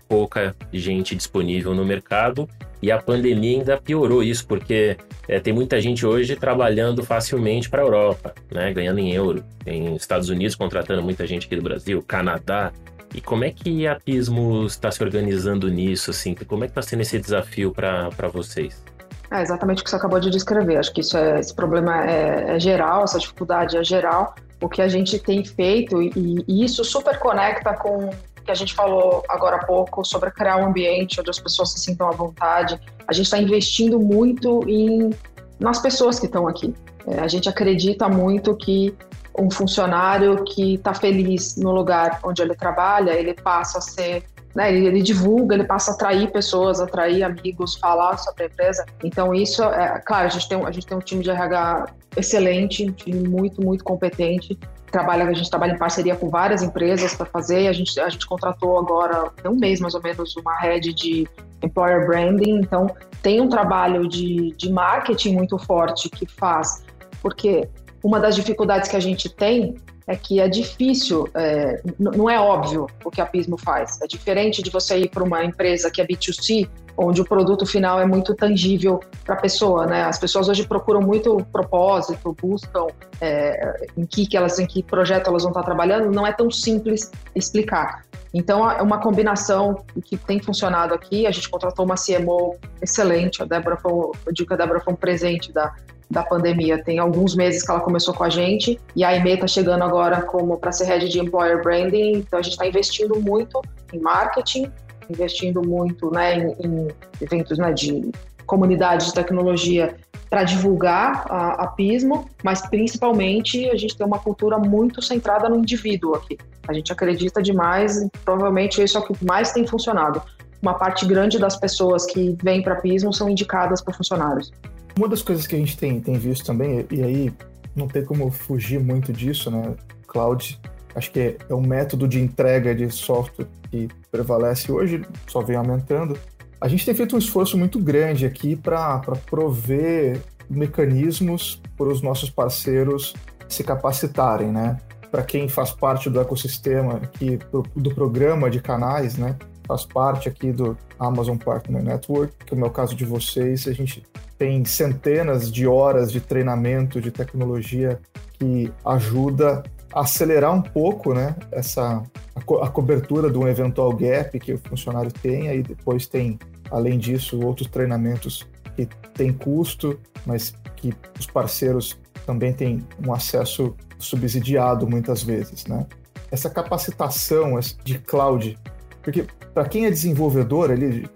pouca 0.08 0.54
gente 0.72 1.14
disponível 1.14 1.74
no 1.74 1.84
mercado 1.84 2.48
e 2.84 2.92
a 2.92 3.00
pandemia 3.00 3.60
ainda 3.60 3.78
piorou 3.78 4.22
isso, 4.22 4.46
porque 4.46 4.98
é, 5.26 5.40
tem 5.40 5.54
muita 5.54 5.80
gente 5.80 6.04
hoje 6.04 6.36
trabalhando 6.36 7.02
facilmente 7.02 7.70
para 7.70 7.80
a 7.80 7.84
Europa, 7.86 8.34
né, 8.52 8.74
ganhando 8.74 8.98
em 8.98 9.10
euro. 9.10 9.42
Tem 9.64 9.96
Estados 9.96 10.28
Unidos 10.28 10.54
contratando 10.54 11.02
muita 11.02 11.26
gente 11.26 11.46
aqui 11.46 11.56
do 11.56 11.62
Brasil, 11.62 12.04
Canadá. 12.06 12.72
E 13.14 13.22
como 13.22 13.42
é 13.42 13.50
que 13.50 13.86
a 13.86 13.98
Pismo 13.98 14.66
está 14.66 14.90
se 14.90 15.02
organizando 15.02 15.70
nisso? 15.70 16.10
Assim? 16.10 16.34
Como 16.34 16.64
é 16.64 16.66
que 16.66 16.72
está 16.72 16.82
sendo 16.82 17.00
esse 17.00 17.18
desafio 17.18 17.72
para 17.72 18.28
vocês? 18.30 18.84
É 19.30 19.40
exatamente 19.40 19.80
o 19.80 19.84
que 19.84 19.88
você 19.88 19.96
acabou 19.96 20.20
de 20.20 20.28
descrever. 20.28 20.76
Acho 20.76 20.92
que 20.92 21.00
isso 21.00 21.16
é, 21.16 21.40
esse 21.40 21.54
problema 21.54 22.04
é, 22.04 22.56
é 22.56 22.60
geral, 22.60 23.04
essa 23.04 23.18
dificuldade 23.18 23.78
é 23.78 23.82
geral 23.82 24.34
o 24.64 24.68
que 24.68 24.80
a 24.80 24.88
gente 24.88 25.18
tem 25.18 25.44
feito, 25.44 26.00
e, 26.00 26.44
e 26.48 26.64
isso 26.64 26.84
super 26.84 27.18
conecta 27.18 27.74
com 27.74 28.06
o 28.06 28.10
que 28.44 28.50
a 28.50 28.54
gente 28.54 28.74
falou 28.74 29.22
agora 29.28 29.56
há 29.56 29.66
pouco 29.66 30.04
sobre 30.04 30.30
criar 30.30 30.56
um 30.56 30.66
ambiente 30.66 31.20
onde 31.20 31.30
as 31.30 31.38
pessoas 31.38 31.72
se 31.72 31.80
sintam 31.80 32.08
à 32.08 32.12
vontade. 32.12 32.78
A 33.06 33.12
gente 33.12 33.26
está 33.26 33.38
investindo 33.38 33.98
muito 33.98 34.62
em, 34.68 35.10
nas 35.58 35.80
pessoas 35.80 36.18
que 36.18 36.26
estão 36.26 36.46
aqui. 36.46 36.74
É, 37.06 37.20
a 37.20 37.28
gente 37.28 37.48
acredita 37.48 38.08
muito 38.08 38.56
que 38.56 38.94
um 39.38 39.50
funcionário 39.50 40.44
que 40.44 40.74
está 40.74 40.94
feliz 40.94 41.56
no 41.56 41.72
lugar 41.72 42.20
onde 42.22 42.40
ele 42.40 42.54
trabalha, 42.54 43.10
ele 43.12 43.34
passa 43.34 43.78
a 43.78 43.80
ser 43.80 44.24
né, 44.54 44.72
ele, 44.72 44.86
ele, 44.86 45.02
divulga, 45.02 45.54
ele 45.54 45.64
passa 45.64 45.90
a 45.90 45.94
atrair 45.94 46.30
pessoas, 46.30 46.80
atrair 46.80 47.24
amigos, 47.24 47.74
falar 47.74 48.16
sobre 48.18 48.44
a 48.44 48.46
empresa. 48.46 48.86
Então, 49.02 49.34
isso, 49.34 49.62
é 49.64 50.00
claro, 50.00 50.26
a 50.26 50.30
gente 50.30 50.48
tem, 50.48 50.64
a 50.64 50.70
gente 50.70 50.86
tem 50.86 50.96
um 50.96 51.00
time 51.00 51.22
de 51.22 51.30
RH 51.30 51.86
excelente, 52.16 52.88
um 52.88 52.92
time 52.92 53.28
muito, 53.28 53.60
muito 53.60 53.82
competente. 53.82 54.58
Trabalha, 54.92 55.24
a 55.24 55.32
gente 55.32 55.50
trabalha 55.50 55.72
em 55.72 55.78
parceria 55.78 56.14
com 56.14 56.28
várias 56.28 56.62
empresas 56.62 57.14
para 57.16 57.26
fazer. 57.26 57.66
A 57.66 57.72
gente, 57.72 57.98
a 57.98 58.08
gente 58.08 58.26
contratou 58.26 58.78
agora, 58.78 59.28
tem 59.42 59.50
um 59.50 59.56
mês 59.56 59.80
mais 59.80 59.94
ou 59.94 60.02
menos, 60.02 60.36
uma 60.36 60.56
rede 60.60 60.94
de 60.94 61.26
employer 61.60 62.06
branding. 62.06 62.60
Então, 62.60 62.86
tem 63.20 63.40
um 63.40 63.48
trabalho 63.48 64.06
de, 64.06 64.54
de 64.56 64.70
marketing 64.70 65.34
muito 65.34 65.58
forte 65.58 66.08
que 66.08 66.26
faz, 66.26 66.84
porque 67.20 67.68
uma 68.04 68.20
das 68.20 68.36
dificuldades 68.36 68.88
que 68.88 68.96
a 68.96 69.00
gente 69.00 69.28
tem 69.28 69.74
é 70.06 70.16
que 70.16 70.38
é 70.38 70.48
difícil, 70.48 71.28
é, 71.34 71.80
não 71.98 72.28
é 72.28 72.38
óbvio 72.38 72.86
o 73.04 73.10
que 73.10 73.20
a 73.20 73.26
Pismo 73.26 73.56
faz. 73.56 74.00
É 74.02 74.06
diferente 74.06 74.62
de 74.62 74.70
você 74.70 74.98
ir 74.98 75.08
para 75.08 75.24
uma 75.24 75.44
empresa 75.44 75.90
que 75.90 76.00
é 76.00 76.06
B2C, 76.06 76.68
onde 76.96 77.20
o 77.20 77.24
produto 77.24 77.66
final 77.66 77.98
é 78.00 78.06
muito 78.06 78.34
tangível 78.34 79.00
para 79.24 79.34
a 79.34 79.38
pessoa, 79.38 79.86
né? 79.86 80.04
As 80.04 80.18
pessoas 80.18 80.48
hoje 80.48 80.66
procuram 80.66 81.00
muito 81.00 81.36
propósito, 81.50 82.36
buscam 82.40 82.86
é, 83.20 83.86
em 83.96 84.04
que, 84.04 84.26
que 84.26 84.36
elas, 84.36 84.58
em 84.58 84.66
que 84.66 84.82
projeto 84.82 85.28
elas 85.28 85.42
vão 85.42 85.50
estar 85.50 85.62
trabalhando. 85.62 86.12
Não 86.12 86.26
é 86.26 86.32
tão 86.32 86.50
simples 86.50 87.10
explicar. 87.34 88.04
Então, 88.32 88.68
é 88.68 88.82
uma 88.82 88.98
combinação 88.98 89.84
que 90.04 90.16
tem 90.16 90.40
funcionado 90.40 90.92
aqui. 90.92 91.26
A 91.26 91.30
gente 91.30 91.48
contratou 91.48 91.84
uma 91.84 91.94
CMO 91.94 92.56
excelente. 92.82 93.40
A 93.42 93.44
Débora 93.46 93.76
foi, 93.76 93.92
eu 94.26 94.32
digo 94.32 94.48
que 94.48 94.54
a 94.54 94.56
Débora 94.56 94.80
foi 94.80 94.92
um 94.92 94.96
presente 94.96 95.52
da, 95.52 95.72
da 96.10 96.22
pandemia. 96.22 96.82
Tem 96.82 96.98
alguns 96.98 97.34
meses 97.34 97.62
que 97.62 97.70
ela 97.70 97.80
começou 97.80 98.14
com 98.14 98.24
a 98.24 98.30
gente 98.30 98.78
e 98.94 99.04
a 99.04 99.08
Aimee 99.08 99.34
está 99.34 99.46
chegando 99.46 99.82
agora 99.82 100.22
como 100.22 100.56
para 100.56 100.72
ser 100.72 100.84
head 100.84 101.08
de 101.08 101.18
employer 101.18 101.62
branding. 101.62 102.18
Então 102.18 102.38
a 102.38 102.42
gente 102.42 102.52
está 102.52 102.66
investindo 102.66 103.20
muito 103.20 103.60
em 103.92 103.98
marketing, 103.98 104.70
investindo 105.08 105.62
muito 105.62 106.10
né, 106.10 106.38
em, 106.38 106.66
em 106.66 106.88
eventos 107.20 107.58
né, 107.58 107.72
de 107.72 108.10
comunidade 108.46 109.06
de 109.06 109.14
tecnologia 109.14 109.96
para 110.28 110.42
divulgar 110.42 111.26
a, 111.30 111.62
a, 111.62 111.66
Pismo, 111.68 112.28
mas 112.42 112.60
principalmente 112.68 113.70
a 113.70 113.76
gente 113.76 113.96
tem 113.96 114.06
uma 114.06 114.18
cultura 114.18 114.58
muito 114.58 115.00
centrada 115.00 115.48
no 115.48 115.56
indivíduo 115.56 116.14
aqui. 116.14 116.36
A 116.66 116.72
gente 116.72 116.92
acredita 116.92 117.40
demais, 117.40 118.02
e 118.02 118.10
provavelmente 118.24 118.82
isso 118.82 118.98
é 118.98 119.00
o 119.00 119.04
que 119.04 119.24
mais 119.24 119.52
tem 119.52 119.66
funcionado. 119.66 120.20
Uma 120.60 120.74
parte 120.74 121.06
grande 121.06 121.38
das 121.38 121.56
pessoas 121.56 122.04
que 122.06 122.36
vêm 122.42 122.62
para 122.62 122.76
Pismo 122.76 123.12
são 123.12 123.28
indicadas 123.28 123.80
por 123.80 123.94
funcionários. 123.94 124.50
Uma 124.96 125.08
das 125.08 125.22
coisas 125.22 125.46
que 125.46 125.56
a 125.56 125.58
gente 125.58 125.76
tem, 125.76 126.00
tem 126.00 126.14
visto 126.18 126.46
também, 126.46 126.86
e 126.90 127.02
aí 127.02 127.32
não 127.74 127.88
tem 127.88 128.04
como 128.04 128.30
fugir 128.30 128.78
muito 128.80 129.12
disso, 129.12 129.50
né? 129.50 129.74
Cloud, 130.06 130.60
acho 130.94 131.10
que 131.10 131.20
é, 131.20 131.36
é 131.48 131.54
um 131.54 131.60
método 131.60 132.06
de 132.06 132.20
entrega 132.20 132.74
de 132.74 132.88
software 132.90 133.46
que 133.70 133.88
prevalece 134.10 134.70
hoje, 134.70 135.04
só 135.26 135.40
vem 135.40 135.56
aumentando. 135.56 136.16
A 136.60 136.68
gente 136.68 136.86
tem 136.86 136.94
feito 136.94 137.16
um 137.16 137.18
esforço 137.18 137.58
muito 137.58 137.80
grande 137.80 138.24
aqui 138.24 138.54
para 138.54 139.00
prover 139.28 140.20
mecanismos 140.48 141.60
para 141.76 141.88
os 141.88 142.00
nossos 142.00 142.30
parceiros 142.30 143.14
se 143.48 143.64
capacitarem, 143.64 144.52
né? 144.52 144.78
Para 145.10 145.22
quem 145.22 145.48
faz 145.48 145.72
parte 145.72 146.08
do 146.08 146.20
ecossistema 146.20 146.94
aqui 146.96 147.38
do 147.74 147.94
programa 147.94 148.48
de 148.48 148.60
canais, 148.60 149.16
né? 149.16 149.36
Faz 149.66 149.84
parte 149.84 150.28
aqui 150.28 150.52
do 150.52 150.76
Amazon 150.98 151.36
Partner 151.36 151.82
Network, 151.82 152.32
que 152.44 152.54
é 152.54 152.56
o 152.56 152.60
meu 152.60 152.70
caso 152.70 152.94
de 152.94 153.04
vocês, 153.04 153.66
a 153.66 153.72
gente 153.72 154.02
tem 154.38 154.64
centenas 154.64 155.50
de 155.50 155.66
horas 155.66 156.10
de 156.10 156.20
treinamento 156.20 157.00
de 157.00 157.10
tecnologia 157.10 158.00
que 158.38 158.72
ajuda 158.84 159.62
a 159.92 160.00
acelerar 160.00 160.52
um 160.52 160.62
pouco 160.62 161.14
né, 161.14 161.36
essa, 161.52 162.02
a, 162.34 162.40
co 162.42 162.58
a 162.58 162.68
cobertura 162.68 163.30
de 163.30 163.38
um 163.38 163.46
eventual 163.46 163.92
gap 163.94 164.38
que 164.40 164.52
o 164.52 164.58
funcionário 164.58 165.12
tenha 165.12 165.54
e 165.54 165.62
depois 165.62 166.06
tem, 166.06 166.38
além 166.70 166.98
disso, 166.98 167.40
outros 167.40 167.68
treinamentos 167.68 168.46
que 168.76 168.86
têm 169.14 169.32
custo, 169.32 169.98
mas 170.26 170.54
que 170.76 170.92
os 171.18 171.26
parceiros 171.26 171.98
também 172.26 172.52
têm 172.52 172.84
um 173.06 173.12
acesso 173.12 173.74
subsidiado 173.98 174.88
muitas 174.88 175.22
vezes. 175.22 175.64
Né? 175.66 175.86
Essa 176.30 176.50
capacitação 176.50 177.58
de 177.84 177.98
cloud 177.98 178.58
porque 179.04 179.26
para 179.52 179.68
quem 179.68 179.84
é 179.84 179.90
desenvolvedor, 179.90 180.70
ele, 180.70 181.06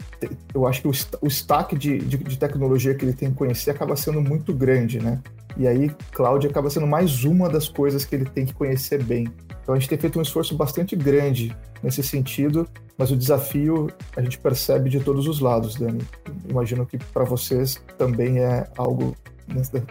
eu 0.54 0.66
acho 0.66 0.82
que 0.82 0.88
o, 0.88 0.92
o 1.22 1.26
stack 1.26 1.76
de, 1.76 1.98
de, 1.98 2.18
de, 2.18 2.38
tecnologia 2.38 2.94
que 2.94 3.02
ele 3.02 3.14
tem 3.14 3.30
que 3.30 3.36
conhecer 3.36 3.70
acaba 3.70 3.96
sendo 3.96 4.20
muito 4.20 4.52
grande, 4.52 5.00
né? 5.00 5.20
E 5.56 5.66
aí, 5.66 5.90
cloud 6.12 6.46
acaba 6.46 6.68
sendo 6.68 6.86
mais 6.86 7.24
uma 7.24 7.48
das 7.48 7.66
coisas 7.66 8.04
que 8.04 8.14
ele 8.14 8.26
tem 8.26 8.44
que 8.44 8.52
conhecer 8.52 9.02
bem. 9.02 9.26
Então 9.62 9.74
a 9.74 9.78
gente 9.78 9.88
tem 9.88 9.98
feito 9.98 10.18
um 10.18 10.22
esforço 10.22 10.54
bastante 10.54 10.94
grande 10.94 11.56
nesse 11.82 12.02
sentido, 12.02 12.68
mas 12.96 13.10
o 13.10 13.16
desafio 13.16 13.88
a 14.14 14.20
gente 14.20 14.38
percebe 14.38 14.90
de 14.90 15.00
todos 15.00 15.26
os 15.26 15.40
lados, 15.40 15.74
Dani. 15.74 16.02
Imagino 16.48 16.84
que 16.84 16.98
para 16.98 17.24
vocês 17.24 17.82
também 17.96 18.38
é 18.38 18.66
algo 18.76 19.16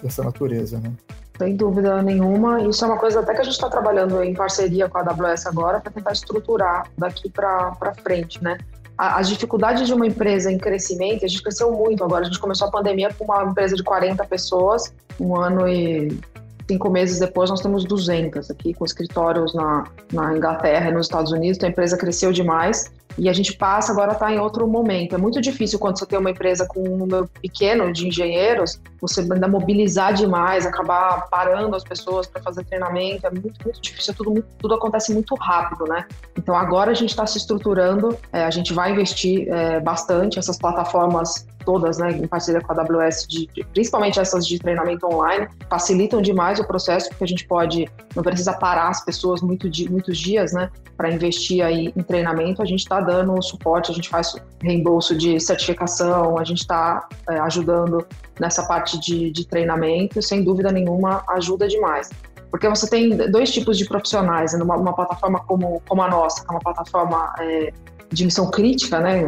dessa 0.03 0.23
natureza, 0.23 0.79
né? 0.79 0.93
Sem 1.37 1.55
dúvida 1.55 2.01
nenhuma. 2.01 2.61
Isso 2.63 2.83
é 2.83 2.87
uma 2.87 2.97
coisa 2.97 3.19
até 3.19 3.33
que 3.33 3.41
a 3.41 3.43
gente 3.43 3.53
está 3.53 3.69
trabalhando 3.69 4.23
em 4.23 4.33
parceria 4.33 4.89
com 4.89 4.97
a 4.97 5.01
AWS 5.01 5.45
agora 5.45 5.79
para 5.79 5.91
tentar 5.91 6.11
estruturar 6.11 6.87
daqui 6.97 7.29
para 7.29 7.93
frente, 8.03 8.43
né? 8.43 8.57
As 8.97 9.29
dificuldades 9.29 9.85
de 9.85 9.93
uma 9.93 10.07
empresa 10.07 10.51
em 10.51 10.57
crescimento, 10.57 11.23
a 11.23 11.27
gente 11.27 11.43
cresceu 11.43 11.71
muito 11.71 12.03
agora. 12.03 12.23
A 12.23 12.25
gente 12.25 12.39
começou 12.39 12.67
a 12.67 12.71
pandemia 12.71 13.13
com 13.13 13.25
uma 13.25 13.43
empresa 13.43 13.75
de 13.75 13.83
40 13.83 14.25
pessoas, 14.25 14.91
um 15.19 15.35
ano 15.35 15.67
e 15.67 16.19
cinco 16.67 16.89
meses 16.89 17.19
depois 17.19 17.49
nós 17.49 17.61
temos 17.61 17.85
200 17.85 18.49
aqui, 18.51 18.73
com 18.73 18.83
escritórios 18.83 19.53
na, 19.53 19.85
na 20.11 20.35
Inglaterra 20.35 20.89
e 20.89 20.91
nos 20.91 21.05
Estados 21.05 21.31
Unidos. 21.31 21.57
Então 21.57 21.69
a 21.69 21.71
empresa 21.71 21.95
cresceu 21.95 22.31
demais 22.31 22.91
e 23.17 23.27
a 23.27 23.33
gente 23.33 23.53
passa 23.53 23.91
agora 23.91 24.11
está 24.11 24.31
em 24.31 24.39
outro 24.39 24.67
momento. 24.67 25.15
É 25.15 25.17
muito 25.17 25.41
difícil 25.41 25.79
quando 25.79 25.97
você 25.97 26.05
tem 26.05 26.19
uma 26.19 26.31
empresa 26.31 26.65
com 26.67 26.81
um 26.81 26.97
número 26.97 27.29
pequeno 27.41 27.91
de 27.91 28.07
engenheiros, 28.07 28.79
você 29.01 29.21
ainda 29.21 29.47
mobilizar 29.47 30.13
demais, 30.13 30.65
acabar 30.65 31.27
parando 31.29 31.75
as 31.75 31.83
pessoas 31.83 32.27
para 32.27 32.41
fazer 32.41 32.63
treinamento. 32.65 33.25
É 33.25 33.31
muito, 33.31 33.63
muito 33.63 33.81
difícil, 33.81 34.13
tudo, 34.13 34.43
tudo 34.59 34.75
acontece 34.75 35.13
muito 35.13 35.35
rápido, 35.35 35.85
né? 35.85 36.05
Então 36.37 36.55
agora 36.55 36.91
a 36.91 36.95
gente 36.95 37.09
está 37.09 37.25
se 37.25 37.37
estruturando, 37.37 38.17
é, 38.31 38.43
a 38.43 38.51
gente 38.51 38.73
vai 38.73 38.91
investir 38.91 39.47
é, 39.49 39.79
bastante 39.79 40.37
essas 40.37 40.57
plataformas 40.57 41.45
todas, 41.67 41.97
né, 41.97 42.11
em 42.11 42.25
parceria 42.25 42.61
com 42.61 42.71
a 42.71 42.81
AWS, 42.81 43.27
de, 43.27 43.49
principalmente 43.73 44.17
essas 44.21 44.47
de 44.47 44.57
treinamento 44.57 45.05
online, 45.05 45.49
facilitam 45.69 46.21
demais 46.21 46.61
o 46.61 46.63
processo, 46.65 47.09
porque 47.09 47.25
a 47.25 47.27
gente 47.27 47.45
pode, 47.45 47.85
não 48.15 48.23
precisa 48.23 48.53
parar 48.53 48.87
as 48.87 49.03
pessoas 49.03 49.41
muito, 49.41 49.69
muitos 49.91 50.17
dias, 50.17 50.53
né, 50.53 50.71
para 50.95 51.11
investir 51.11 51.61
aí 51.61 51.93
em 51.93 52.03
treinamento. 52.03 52.61
A 52.61 52.65
gente 52.65 52.79
está 52.79 53.01
dando 53.07 53.41
suporte, 53.41 53.91
a 53.91 53.95
gente 53.95 54.09
faz 54.09 54.35
reembolso 54.61 55.17
de 55.17 55.39
certificação, 55.39 56.37
a 56.37 56.43
gente 56.43 56.59
está 56.59 57.07
é, 57.29 57.39
ajudando 57.39 58.05
nessa 58.39 58.67
parte 58.67 58.99
de, 58.99 59.31
de 59.31 59.47
treinamento, 59.47 60.21
sem 60.21 60.43
dúvida 60.43 60.71
nenhuma 60.71 61.23
ajuda 61.29 61.67
demais 61.67 62.09
porque 62.49 62.67
você 62.69 62.89
tem 62.89 63.15
dois 63.29 63.51
tipos 63.51 63.77
de 63.77 63.85
profissionais 63.85 64.57
numa 64.57 64.77
né, 64.77 64.91
plataforma 64.93 65.39
como, 65.45 65.81
como 65.87 66.01
a 66.01 66.09
nossa, 66.09 66.43
que 66.43 66.49
é 66.49 66.51
uma 66.51 66.61
plataforma 66.61 67.33
é, 67.39 67.73
de 68.11 68.25
missão 68.25 68.49
crítica, 68.49 68.99
né? 68.99 69.23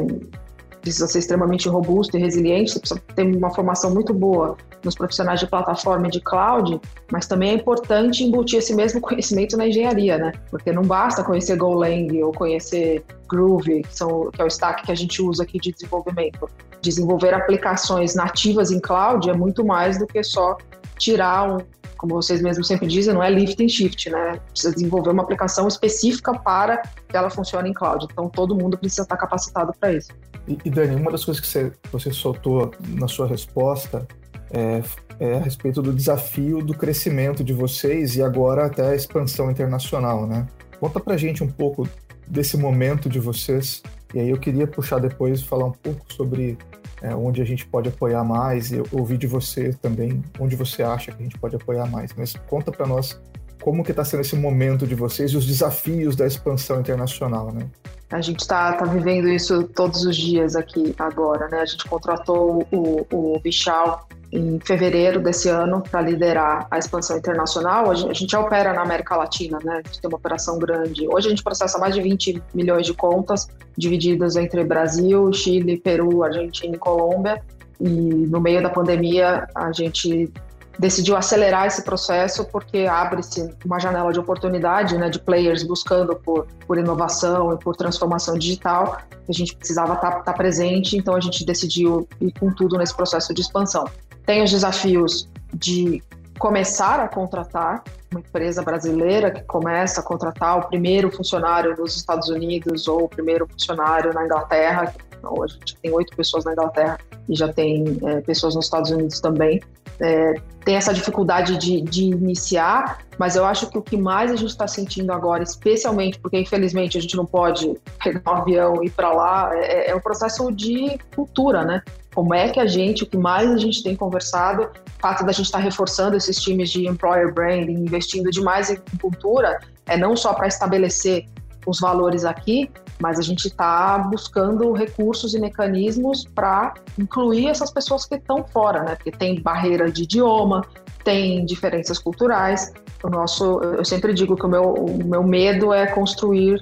Precisa 0.82 1.08
ser 1.08 1.20
extremamente 1.20 1.68
robusto 1.68 2.18
e 2.18 2.20
resiliente, 2.20 2.72
você 2.72 2.80
precisa 2.80 3.02
ter 3.16 3.24
uma 3.24 3.54
formação 3.54 3.94
muito 3.94 4.14
boa 4.14 4.58
nos 4.84 4.96
profissionais 4.96 5.40
de 5.40 5.48
plataforma 5.48 6.08
e 6.08 6.12
de 6.12 6.22
cloud, 6.22 6.80
mas 7.12 7.28
também 7.28 7.52
é 7.52 7.54
importante 7.54 8.24
embutir 8.24 8.60
esse 8.60 8.74
mesmo 8.74 9.02
conhecimento 9.02 9.58
na 9.58 9.68
engenharia, 9.68 10.18
né? 10.18 10.32
Porque 10.50 10.72
não 10.72 10.84
basta 10.84 11.24
conhecer 11.24 11.58
Golang 11.58 12.24
ou 12.24 12.32
conhecer 12.32 13.04
Groovy, 13.28 13.82
que, 13.84 13.96
são, 13.96 14.30
que 14.32 14.42
é 14.42 14.46
o 14.46 14.48
stack 14.48 14.84
que 14.84 14.92
a 14.92 14.96
gente 14.96 15.22
usa 15.22 15.44
aqui 15.44 15.60
de 15.60 15.72
desenvolvimento. 15.72 16.50
Desenvolver 16.82 17.34
aplicações 17.34 18.16
nativas 18.16 18.72
em 18.72 18.80
cloud 18.80 19.30
é 19.30 19.34
muito 19.34 19.66
mais 19.66 20.00
do 20.00 20.08
que 20.08 20.24
só 20.24 20.58
tirar 21.00 21.52
um, 21.52 21.58
como 21.98 22.14
vocês 22.14 22.42
mesmos 22.42 22.68
sempre 22.68 22.88
dizem, 22.88 23.14
não 23.14 23.24
é 23.24 23.30
lift 23.30 23.62
and 23.62 23.68
shift, 23.68 24.10
né? 24.10 24.40
Precisa 24.52 24.74
desenvolver 24.74 25.10
uma 25.10 25.24
aplicação 25.24 25.68
específica 25.68 26.34
para 26.34 26.78
que 26.78 27.18
ela 27.18 27.30
funcione 27.30 27.70
em 27.70 27.74
cloud. 27.74 28.08
Então, 28.10 28.30
todo 28.30 28.56
mundo 28.56 28.78
precisa 28.78 29.02
estar 29.02 29.18
capacitado 29.18 29.74
para 29.80 29.94
isso. 29.94 30.10
E, 30.48 30.58
e, 30.64 30.70
Dani, 30.70 30.96
uma 30.96 31.12
das 31.12 31.26
coisas 31.26 31.42
que 31.42 31.48
você, 31.48 31.72
você 31.92 32.12
soltou 32.12 32.72
na 32.88 33.08
sua 33.08 33.28
resposta 33.28 34.08
é, 34.52 34.82
é, 35.20 35.36
a 35.36 35.40
respeito 35.40 35.82
do 35.82 35.94
desafio 35.94 36.64
do 36.64 36.74
crescimento 36.74 37.44
de 37.44 37.54
vocês 37.54 38.16
e 38.16 38.24
agora 38.24 38.66
até 38.66 38.88
a 38.90 38.96
expansão 38.96 39.52
internacional, 39.52 40.26
né? 40.26 40.48
Conta 40.80 41.00
pra 41.00 41.18
gente 41.18 41.44
um 41.44 41.50
pouco 41.50 41.88
desse 42.26 42.56
momento 42.56 43.10
de 43.10 43.20
vocês 43.20 43.84
e 44.14 44.20
aí 44.20 44.30
eu 44.30 44.38
queria 44.38 44.66
puxar 44.66 45.00
depois 45.00 45.44
falar 45.44 45.66
um 45.66 45.72
pouco 45.72 46.06
sobre 46.14 46.58
é, 47.02 47.16
onde 47.16 47.42
a 47.42 47.46
gente 47.46 47.66
pode 47.66 47.90
apoiar 47.90 48.24
mais 48.24 48.72
e 48.72 48.82
ouvir 48.92 49.18
de 49.18 49.28
você 49.28 49.74
também 49.82 50.24
onde 50.40 50.56
você 50.56 50.84
acha 50.84 51.12
que 51.12 51.22
a 51.22 51.24
gente 51.24 51.38
pode 51.38 51.56
apoiar 51.56 51.86
mais. 51.88 52.14
Mas 52.16 52.36
conta 52.48 52.72
para 52.72 52.86
nós 52.86 53.20
como 53.62 53.84
que 53.84 53.92
está 53.92 54.06
sendo 54.06 54.22
esse 54.22 54.36
momento 54.36 54.88
de 54.88 54.96
vocês 54.96 55.32
e 55.32 55.38
os 55.38 55.46
desafios 55.46 56.16
da 56.16 56.26
expansão 56.26 56.80
internacional, 56.80 57.52
né? 57.52 57.68
A 58.10 58.22
gente 58.22 58.40
está 58.40 58.74
tá 58.74 58.86
vivendo 58.86 59.28
isso 59.30 59.64
todos 59.64 60.04
os 60.04 60.16
dias 60.16 60.56
aqui 60.56 60.96
agora, 60.98 61.48
né? 61.50 61.60
A 61.60 61.66
gente 61.66 61.88
contratou 61.88 62.68
o, 62.72 63.06
o 63.12 63.40
Bichal 63.40 64.08
em 64.32 64.60
fevereiro 64.60 65.20
desse 65.20 65.50
ano 65.50 65.82
para 65.82 66.02
liderar 66.02 66.68
a 66.70 66.78
expansão 66.78 67.18
internacional. 67.18 67.90
A 67.90 67.96
gente, 67.96 68.10
a 68.10 68.14
gente 68.14 68.32
já 68.32 68.40
opera 68.40 68.74
na 68.74 68.82
América 68.82 69.16
Latina, 69.16 69.58
né? 69.64 69.82
A 69.84 69.88
gente 69.88 70.02
tem 70.02 70.08
uma 70.08 70.18
operação 70.18 70.60
grande. 70.60 71.08
Hoje 71.08 71.28
a 71.28 71.30
gente 71.30 71.44
processa 71.44 71.78
mais 71.80 71.96
de 71.96 72.02
20 72.02 72.44
milhões 72.54 72.86
de 72.86 72.94
contas 72.94 73.48
divididas 73.78 74.36
entre 74.36 74.64
Brasil, 74.64 75.32
Chile, 75.34 75.78
Peru, 75.78 76.24
Argentina 76.24 76.76
e 76.76 76.80
Colômbia. 76.80 77.42
E 77.80 77.90
no 77.90 78.40
meio 78.40 78.62
da 78.62 78.70
pandemia 78.70 79.48
a 79.56 79.72
gente 79.72 80.32
decidiu 80.78 81.18
acelerar 81.18 81.68
esse 81.68 81.84
processo 81.84 82.46
porque 82.46 82.86
abre-se 82.90 83.54
uma 83.66 83.80
janela 83.80 84.14
de 84.14 84.20
oportunidade, 84.20 84.98
né, 84.98 85.10
de 85.10 85.20
players 85.20 85.62
buscando 85.62 86.16
por, 86.16 86.48
por 86.66 86.78
inovação 86.78 87.54
e 87.54 87.58
por 87.58 87.76
transformação 87.76 88.38
digital. 88.38 88.98
A 89.28 89.32
gente 89.32 89.56
precisava 89.56 89.96
estar, 89.96 90.12
tá, 90.12 90.20
estar 90.20 90.32
tá 90.32 90.38
presente, 90.38 90.96
então 90.96 91.16
a 91.16 91.20
gente 91.20 91.46
decidiu 91.46 92.08
ir 92.22 92.32
com 92.40 92.52
tudo 92.54 92.78
nesse 92.78 92.96
processo 92.96 93.34
de 93.34 93.42
expansão. 93.42 93.86
Tem 94.30 94.44
os 94.44 94.52
desafios 94.52 95.28
de 95.56 96.04
começar 96.38 97.00
a 97.00 97.08
contratar 97.08 97.84
uma 98.12 98.20
empresa 98.20 98.62
brasileira 98.62 99.32
que 99.32 99.42
começa 99.42 100.02
a 100.02 100.04
contratar 100.04 100.60
o 100.60 100.68
primeiro 100.68 101.10
funcionário 101.10 101.76
nos 101.76 101.96
Estados 101.96 102.30
Unidos 102.30 102.88
ou 102.88 103.06
o 103.06 103.10
primeiro 103.10 103.48
funcionário 103.48 104.14
na 104.14 104.24
Inglaterra. 104.26 104.94
Então, 105.18 105.42
a 105.42 105.48
gente 105.48 105.76
tem 105.78 105.92
oito 105.92 106.16
pessoas 106.16 106.46
na 106.46 106.52
Inglaterra 106.52 107.00
e 107.28 107.36
já 107.36 107.52
tem 107.52 107.98
é, 108.04 108.22
pessoas 108.22 108.54
nos 108.54 108.66
Estados 108.66 108.92
Unidos 108.92 109.20
também 109.20 109.62
é, 110.00 110.36
tem 110.64 110.76
essa 110.76 110.94
dificuldade 110.94 111.58
de, 111.58 111.82
de, 111.82 112.06
iniciar, 112.06 113.00
mas 113.18 113.36
eu 113.36 113.46
acho 113.46 113.70
que 113.70 113.78
o 113.78 113.82
que 113.82 113.98
mais 113.98 114.32
a 114.32 114.36
gente 114.36 114.50
está 114.50 114.68
sentindo 114.68 115.12
agora, 115.12 115.44
especialmente 115.44 116.20
porque 116.20 116.40
infelizmente 116.40 116.98
a 116.98 117.02
gente 117.02 117.18
não 117.18 117.26
pode 117.26 117.76
pegar 118.02 118.22
um 118.32 118.36
avião 118.36 118.84
e 118.84 118.88
ir 118.88 118.92
para 118.92 119.12
lá, 119.12 119.52
é, 119.54 119.90
é 119.90 119.96
o 119.96 120.02
processo 120.02 120.52
de 120.52 120.98
cultura, 121.14 121.66
né? 121.66 121.82
Como 122.20 122.34
é 122.34 122.50
que 122.50 122.60
a 122.60 122.68
gente, 122.68 123.04
o 123.04 123.08
que 123.08 123.16
mais 123.16 123.50
a 123.50 123.58
gente 123.58 123.82
tem 123.82 123.96
conversado, 123.96 124.64
o 124.64 125.02
fato 125.02 125.24
da 125.24 125.32
gente 125.32 125.46
estar 125.46 125.60
tá 125.60 125.64
reforçando 125.64 126.18
esses 126.18 126.36
times 126.36 126.70
de 126.70 126.86
employer 126.86 127.34
branding, 127.34 127.76
investindo 127.76 128.30
demais 128.30 128.70
em 128.70 128.76
cultura, 129.02 129.58
é 129.86 129.96
não 129.96 130.18
só 130.18 130.34
para 130.34 130.46
estabelecer 130.46 131.28
os 131.66 131.80
valores 131.80 132.26
aqui, 132.26 132.70
mas 133.00 133.20
a 133.20 133.22
gente 133.22 133.48
está 133.48 133.98
buscando 134.00 134.74
recursos 134.74 135.34
e 135.34 135.40
mecanismos 135.40 136.26
para 136.36 136.74
incluir 136.98 137.48
essas 137.48 137.72
pessoas 137.72 138.06
que 138.06 138.16
estão 138.16 138.44
fora, 138.44 138.84
né? 138.84 138.96
Porque 138.96 139.12
tem 139.12 139.42
barreira 139.42 139.90
de 139.90 140.04
idioma, 140.04 140.66
tem 141.06 141.46
diferenças 141.46 142.00
culturais. 142.00 142.74
O 143.02 143.10
nosso, 143.10 143.62
eu 143.62 143.86
sempre 143.86 144.14
digo 144.14 144.36
que 144.36 144.46
o 144.46 144.50
meu, 144.50 144.74
o 144.74 145.06
meu 145.06 145.24
medo 145.24 145.74
é 145.74 145.88
construir 145.88 146.60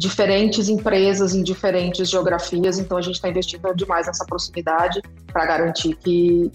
diferentes 0.00 0.70
empresas 0.70 1.34
em 1.34 1.42
diferentes 1.42 2.08
geografias, 2.08 2.78
então 2.78 2.96
a 2.96 3.02
gente 3.02 3.16
está 3.16 3.28
investindo 3.28 3.74
demais 3.74 4.06
nessa 4.06 4.24
proximidade 4.24 5.02
para 5.30 5.44
garantir 5.44 5.94
que 5.96 6.50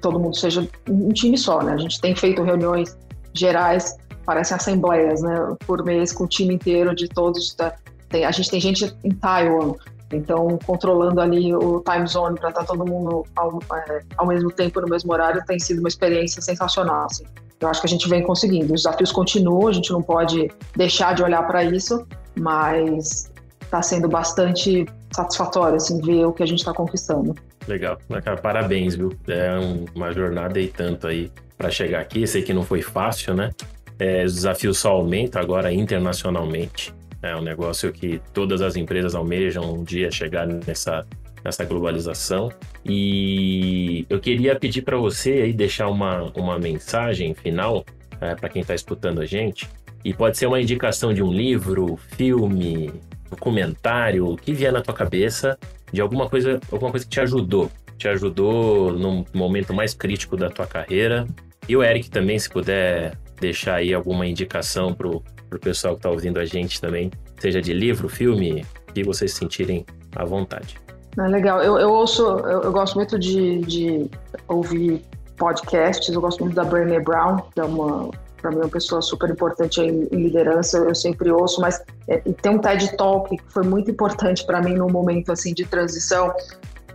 todo 0.00 0.18
mundo 0.18 0.36
seja 0.36 0.68
um 0.88 1.10
time 1.10 1.38
só, 1.38 1.62
né? 1.62 1.74
A 1.74 1.76
gente 1.76 2.00
tem 2.00 2.16
feito 2.16 2.42
reuniões 2.42 2.98
gerais, 3.32 3.96
parecem 4.26 4.56
assembleias, 4.56 5.22
né, 5.22 5.56
por 5.64 5.84
mês 5.84 6.12
com 6.12 6.24
o 6.24 6.26
time 6.26 6.54
inteiro 6.54 6.92
de 6.92 7.08
todos 7.08 7.54
da, 7.54 7.72
tem, 8.08 8.24
a 8.24 8.32
gente 8.32 8.50
tem 8.50 8.60
gente 8.60 8.92
em 9.04 9.14
Taiwan, 9.14 9.74
Então, 10.12 10.58
controlando 10.66 11.20
ali 11.20 11.54
o 11.54 11.80
time 11.80 12.06
zone 12.08 12.36
para 12.36 12.48
estar 12.48 12.62
tá 12.62 12.66
todo 12.66 12.84
mundo 12.84 13.24
ao, 13.36 13.60
é, 13.88 14.02
ao, 14.16 14.26
mesmo 14.26 14.50
tempo, 14.50 14.80
no 14.80 14.88
mesmo 14.88 15.12
horário, 15.12 15.40
tem 15.46 15.58
sido 15.60 15.78
uma 15.78 15.88
experiência 15.88 16.42
sensacional. 16.42 17.06
Assim. 17.06 17.24
Eu 17.62 17.68
acho 17.68 17.80
que 17.80 17.86
a 17.86 17.90
gente 17.90 18.08
vem 18.08 18.22
conseguindo. 18.22 18.74
Os 18.74 18.82
desafios 18.82 19.12
continuam, 19.12 19.68
a 19.68 19.72
gente 19.72 19.90
não 19.92 20.02
pode 20.02 20.50
deixar 20.76 21.14
de 21.14 21.22
olhar 21.22 21.46
para 21.46 21.64
isso, 21.64 22.06
mas 22.38 23.30
está 23.62 23.80
sendo 23.80 24.08
bastante 24.08 24.86
satisfatório 25.12 25.76
assim, 25.76 26.00
ver 26.00 26.26
o 26.26 26.32
que 26.32 26.42
a 26.42 26.46
gente 26.46 26.58
está 26.58 26.72
conquistando. 26.74 27.34
Legal. 27.66 27.96
Cara, 28.24 28.36
parabéns, 28.36 28.94
viu? 28.96 29.12
É 29.28 29.52
uma 29.94 30.12
jornada 30.12 30.58
e 30.58 30.68
tanto 30.68 31.06
aí 31.06 31.30
para 31.56 31.70
chegar 31.70 32.00
aqui. 32.00 32.26
Sei 32.26 32.42
que 32.42 32.52
não 32.52 32.62
foi 32.64 32.82
fácil, 32.82 33.34
né? 33.34 33.50
É, 33.98 34.24
os 34.24 34.34
desafios 34.34 34.78
só 34.78 34.90
aumentam 34.90 35.40
agora 35.40 35.72
internacionalmente. 35.72 36.92
É 37.22 37.36
um 37.36 37.40
negócio 37.40 37.92
que 37.92 38.20
todas 38.34 38.60
as 38.60 38.74
empresas 38.74 39.14
almejam 39.14 39.72
um 39.72 39.84
dia 39.84 40.10
chegar 40.10 40.46
nessa, 40.46 41.06
nessa 41.44 41.64
globalização. 41.64 42.50
E 42.84 44.06
eu 44.08 44.20
queria 44.20 44.58
pedir 44.58 44.82
para 44.82 44.96
você 44.96 45.32
aí 45.32 45.52
deixar 45.52 45.88
uma, 45.88 46.32
uma 46.34 46.58
mensagem 46.58 47.34
final 47.34 47.84
é, 48.20 48.34
para 48.34 48.48
quem 48.48 48.62
está 48.62 48.74
escutando 48.74 49.20
a 49.20 49.26
gente. 49.26 49.68
E 50.04 50.12
pode 50.12 50.36
ser 50.36 50.46
uma 50.46 50.60
indicação 50.60 51.12
de 51.12 51.22
um 51.22 51.32
livro, 51.32 51.96
filme, 52.16 52.92
documentário, 53.30 54.26
o 54.26 54.36
que 54.36 54.52
vier 54.52 54.72
na 54.72 54.82
tua 54.82 54.94
cabeça 54.94 55.58
de 55.92 56.00
alguma 56.00 56.28
coisa, 56.28 56.60
alguma 56.70 56.90
coisa 56.90 57.06
que 57.06 57.10
te 57.10 57.20
ajudou. 57.20 57.70
Te 57.96 58.08
ajudou 58.08 58.92
no 58.92 59.24
momento 59.32 59.72
mais 59.72 59.94
crítico 59.94 60.36
da 60.36 60.50
tua 60.50 60.66
carreira. 60.66 61.26
E 61.68 61.76
o 61.76 61.82
Eric 61.82 62.10
também, 62.10 62.38
se 62.38 62.50
puder 62.50 63.16
deixar 63.40 63.76
aí 63.76 63.94
alguma 63.94 64.26
indicação 64.26 64.92
pro, 64.92 65.22
pro 65.48 65.58
pessoal 65.58 65.94
que 65.94 66.00
está 66.00 66.10
ouvindo 66.10 66.38
a 66.40 66.44
gente 66.44 66.80
também, 66.80 67.10
seja 67.38 67.60
de 67.60 67.72
livro, 67.72 68.08
filme, 68.08 68.64
que 68.92 69.04
vocês 69.04 69.32
sentirem 69.32 69.84
à 70.16 70.24
vontade. 70.24 70.76
É 71.18 71.28
legal. 71.28 71.62
Eu, 71.62 71.78
eu 71.78 71.90
ouço, 71.90 72.22
eu, 72.22 72.62
eu 72.62 72.72
gosto 72.72 72.94
muito 72.94 73.18
de, 73.18 73.60
de, 73.60 74.10
ouvir 74.48 75.04
podcasts. 75.36 76.12
Eu 76.12 76.20
gosto 76.20 76.40
muito 76.40 76.54
da 76.54 76.64
Brené 76.64 77.00
Brown, 77.00 77.38
que 77.52 77.60
é 77.60 77.64
uma, 77.64 78.10
para 78.40 78.50
mim, 78.50 78.58
uma 78.58 78.68
pessoa 78.68 79.02
super 79.02 79.28
importante 79.28 79.80
em, 79.80 80.08
em 80.10 80.22
liderança. 80.22 80.78
Eu 80.78 80.94
sempre 80.94 81.30
ouço, 81.30 81.60
mas 81.60 81.82
é, 82.08 82.18
tem 82.18 82.52
um 82.52 82.58
TED 82.58 82.96
Talk 82.96 83.36
que 83.36 83.52
foi 83.52 83.64
muito 83.64 83.90
importante 83.90 84.44
para 84.46 84.62
mim 84.62 84.74
num 84.74 84.90
momento 84.90 85.32
assim 85.32 85.52
de 85.52 85.64
transição, 85.66 86.32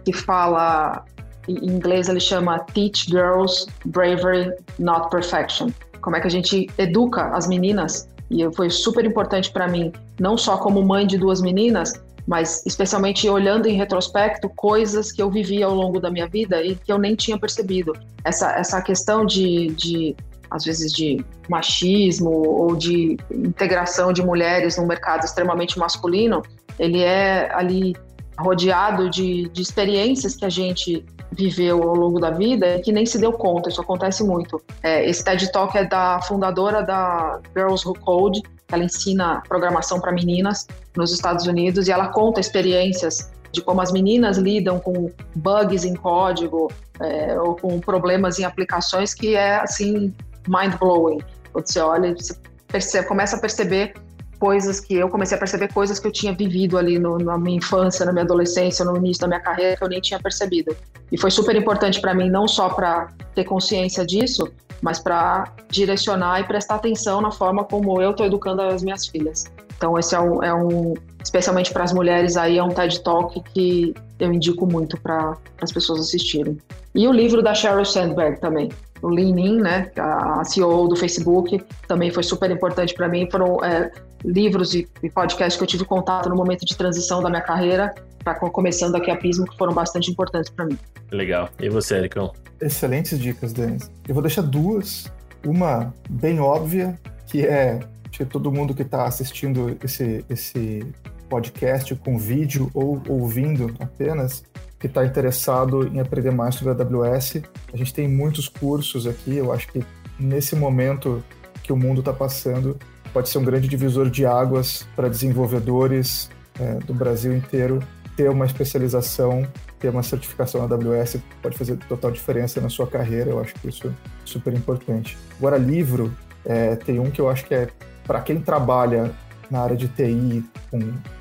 que 0.03 0.13
fala 0.13 1.05
em 1.47 1.69
inglês 1.69 2.09
ele 2.09 2.19
chama 2.19 2.59
Teach 2.73 3.05
Girls 3.09 3.67
Bravery, 3.85 4.53
Not 4.79 5.09
Perfection. 5.09 5.69
Como 6.01 6.15
é 6.15 6.21
que 6.21 6.27
a 6.27 6.31
gente 6.31 6.67
educa 6.77 7.29
as 7.35 7.47
meninas 7.47 8.09
e 8.29 8.43
foi 8.55 8.69
super 8.69 9.05
importante 9.05 9.51
para 9.51 9.67
mim, 9.67 9.91
não 10.19 10.37
só 10.37 10.57
como 10.57 10.83
mãe 10.83 11.07
de 11.07 11.17
duas 11.17 11.41
meninas, 11.41 11.93
mas 12.27 12.61
especialmente 12.65 13.29
olhando 13.29 13.67
em 13.67 13.77
retrospecto 13.77 14.49
coisas 14.49 15.11
que 15.13 15.21
eu 15.21 15.31
vivi 15.31 15.63
ao 15.63 15.73
longo 15.73 15.99
da 15.99 16.11
minha 16.11 16.27
vida 16.27 16.61
e 16.61 16.75
que 16.75 16.91
eu 16.91 16.97
nem 16.97 17.15
tinha 17.15 17.39
percebido. 17.39 17.93
Essa, 18.23 18.51
essa 18.51 18.81
questão 18.81 19.25
de, 19.25 19.67
de 19.69 20.15
às 20.49 20.65
vezes, 20.65 20.91
de 20.91 21.23
machismo 21.49 22.29
ou 22.29 22.75
de 22.75 23.17
integração 23.31 24.11
de 24.11 24.21
mulheres 24.21 24.77
num 24.77 24.85
mercado 24.85 25.23
extremamente 25.23 25.79
masculino, 25.79 26.41
ele 26.77 27.01
é 27.01 27.49
ali 27.53 27.95
rodeado 28.37 29.09
de, 29.09 29.49
de 29.49 29.61
experiências 29.61 30.35
que 30.35 30.45
a 30.45 30.49
gente 30.49 31.05
viveu 31.31 31.83
ao 31.83 31.95
longo 31.95 32.19
da 32.19 32.31
vida 32.31 32.77
e 32.77 32.81
que 32.81 32.91
nem 32.91 33.05
se 33.05 33.19
deu 33.19 33.31
conta, 33.31 33.69
isso 33.69 33.81
acontece 33.81 34.23
muito. 34.23 34.61
É, 34.83 35.07
esse 35.09 35.23
TED 35.23 35.51
Talk 35.51 35.77
é 35.77 35.85
da 35.85 36.21
fundadora 36.21 36.83
da 36.83 37.39
Girls 37.55 37.87
Who 37.87 37.97
Code, 37.99 38.41
ela 38.71 38.83
ensina 38.83 39.41
programação 39.47 39.99
para 39.99 40.11
meninas 40.11 40.67
nos 40.95 41.11
Estados 41.11 41.45
Unidos 41.47 41.87
e 41.87 41.91
ela 41.91 42.09
conta 42.09 42.39
experiências 42.39 43.31
de 43.51 43.61
como 43.61 43.81
as 43.81 43.91
meninas 43.91 44.37
lidam 44.37 44.79
com 44.79 45.11
bugs 45.35 45.85
em 45.85 45.95
código 45.95 46.71
é, 46.99 47.39
ou 47.39 47.55
com 47.55 47.79
problemas 47.79 48.39
em 48.39 48.43
aplicações 48.43 49.13
que 49.13 49.35
é 49.35 49.55
assim 49.57 50.13
mind 50.47 50.75
blowing. 50.79 51.19
Quando 51.51 51.67
você 51.67 51.79
olha, 51.79 52.15
você 52.15 52.35
percebe, 52.67 53.07
começa 53.07 53.37
a 53.37 53.39
perceber 53.39 53.93
coisas 54.39 54.79
que 54.79 54.93
eu 54.93 55.09
comecei 55.09 55.35
a 55.35 55.39
perceber 55.39 55.73
coisas 55.73 55.99
que 55.99 56.07
eu 56.07 56.11
tinha 56.11 56.33
vivido 56.33 56.77
ali 56.77 56.99
no, 56.99 57.17
na 57.17 57.37
minha 57.37 57.57
infância, 57.57 58.05
na 58.05 58.11
minha 58.11 58.23
adolescência, 58.23 58.85
no 58.85 58.95
início 58.97 59.21
da 59.21 59.27
minha 59.27 59.39
carreira 59.39 59.75
que 59.75 59.83
eu 59.83 59.89
nem 59.89 59.99
tinha 59.99 60.19
percebido. 60.19 60.75
E 61.11 61.17
foi 61.17 61.31
super 61.31 61.55
importante 61.55 61.99
para 61.99 62.13
mim 62.13 62.29
não 62.29 62.47
só 62.47 62.69
para 62.69 63.07
ter 63.33 63.45
consciência 63.45 64.05
disso, 64.05 64.47
mas 64.81 64.99
para 64.99 65.53
direcionar 65.69 66.39
e 66.39 66.43
prestar 66.43 66.75
atenção 66.75 67.21
na 67.21 67.31
forma 67.31 67.63
como 67.63 68.01
eu 68.01 68.11
estou 68.11 68.25
educando 68.25 68.61
as 68.61 68.83
minhas 68.83 69.07
filhas. 69.07 69.45
Então 69.77 69.97
esse 69.97 70.15
é 70.15 70.19
um, 70.19 70.43
é 70.43 70.53
um 70.53 70.93
especialmente 71.23 71.71
para 71.71 71.83
as 71.83 71.93
mulheres 71.93 72.37
aí 72.37 72.57
é 72.57 72.63
um 72.63 72.69
TED 72.69 73.01
Talk 73.01 73.41
que 73.53 73.93
eu 74.19 74.33
indico 74.33 74.65
muito 74.65 74.99
para 74.99 75.37
as 75.61 75.71
pessoas 75.71 75.99
assistirem. 75.99 76.57
E 76.95 77.07
o 77.07 77.11
livro 77.11 77.43
da 77.43 77.53
Sheryl 77.53 77.85
Sandberg 77.85 78.39
também, 78.39 78.69
o 79.01 79.09
Lean 79.09 79.39
In, 79.39 79.57
né, 79.57 79.91
a 79.97 80.43
CEO 80.43 80.87
do 80.87 80.95
Facebook, 80.95 81.63
também 81.87 82.09
foi 82.09 82.23
super 82.23 82.49
importante 82.49 82.93
para 82.93 83.07
mim. 83.07 83.29
Foram 83.29 83.63
é, 83.63 83.91
livros 84.25 84.73
e, 84.73 84.87
e 85.03 85.09
podcasts 85.09 85.55
que 85.57 85.63
eu 85.63 85.67
tive 85.67 85.85
contato 85.85 86.29
no 86.29 86.35
momento 86.35 86.65
de 86.65 86.75
transição 86.75 87.21
da 87.21 87.29
minha 87.29 87.41
carreira, 87.41 87.93
para 88.23 88.35
começando 88.35 88.95
aqui 88.95 89.09
a 89.09 89.15
Pismo, 89.15 89.45
que 89.45 89.57
foram 89.57 89.73
bastante 89.73 90.11
importantes 90.11 90.49
para 90.49 90.65
mim. 90.65 90.77
Legal. 91.11 91.49
E 91.59 91.69
você, 91.69 91.95
Ericão? 91.95 92.33
Excelentes 92.59 93.19
dicas, 93.19 93.53
Denis. 93.53 93.91
Eu 94.07 94.13
vou 94.13 94.21
deixar 94.21 94.41
duas. 94.41 95.11
Uma 95.45 95.93
bem 96.09 96.39
óbvia, 96.39 96.99
que 97.27 97.45
é 97.45 97.79
que 98.11 98.25
todo 98.25 98.51
mundo 98.51 98.73
que 98.73 98.81
está 98.81 99.05
assistindo 99.05 99.77
esse, 99.83 100.25
esse 100.27 100.85
podcast 101.29 101.93
com 101.95 102.17
vídeo 102.17 102.71
ou 102.73 103.01
ouvindo 103.07 103.75
apenas, 103.79 104.43
que 104.79 104.87
está 104.87 105.05
interessado 105.05 105.87
em 105.87 105.99
aprender 105.99 106.31
mais 106.31 106.55
sobre 106.55 106.73
a 106.73 106.85
AWS. 106.85 107.41
A 107.71 107.77
gente 107.77 107.93
tem 107.93 108.07
muitos 108.07 108.47
cursos 108.47 109.05
aqui, 109.07 109.35
eu 109.35 109.51
acho 109.51 109.67
que 109.67 109.83
nesse 110.19 110.55
momento 110.55 111.23
que 111.63 111.71
o 111.73 111.77
mundo 111.77 111.99
está 111.99 112.13
passando, 112.13 112.77
pode 113.13 113.29
ser 113.29 113.37
um 113.37 113.43
grande 113.43 113.67
divisor 113.67 114.09
de 114.09 114.25
águas 114.25 114.87
para 114.95 115.09
desenvolvedores 115.09 116.29
é, 116.59 116.75
do 116.75 116.93
Brasil 116.93 117.35
inteiro. 117.35 117.79
Ter 118.17 118.29
uma 118.29 118.45
especialização, 118.45 119.47
ter 119.79 119.87
uma 119.87 120.03
certificação 120.03 120.67
na 120.67 120.75
AWS 120.75 121.17
pode 121.41 121.57
fazer 121.57 121.77
total 121.87 122.11
diferença 122.11 122.59
na 122.59 122.67
sua 122.67 122.87
carreira, 122.87 123.29
eu 123.29 123.39
acho 123.39 123.53
que 123.53 123.69
isso 123.69 123.87
é 123.87 123.91
super 124.25 124.53
importante. 124.53 125.17
Agora, 125.37 125.55
livro, 125.55 126.13
é, 126.43 126.75
tem 126.75 126.99
um 126.99 127.09
que 127.09 127.21
eu 127.21 127.29
acho 127.29 127.45
que 127.45 127.53
é 127.53 127.69
para 128.05 128.19
quem 128.21 128.41
trabalha 128.41 129.11
na 129.49 129.61
área 129.61 129.77
de 129.77 129.87
TI, 129.87 130.43
com 130.69 130.79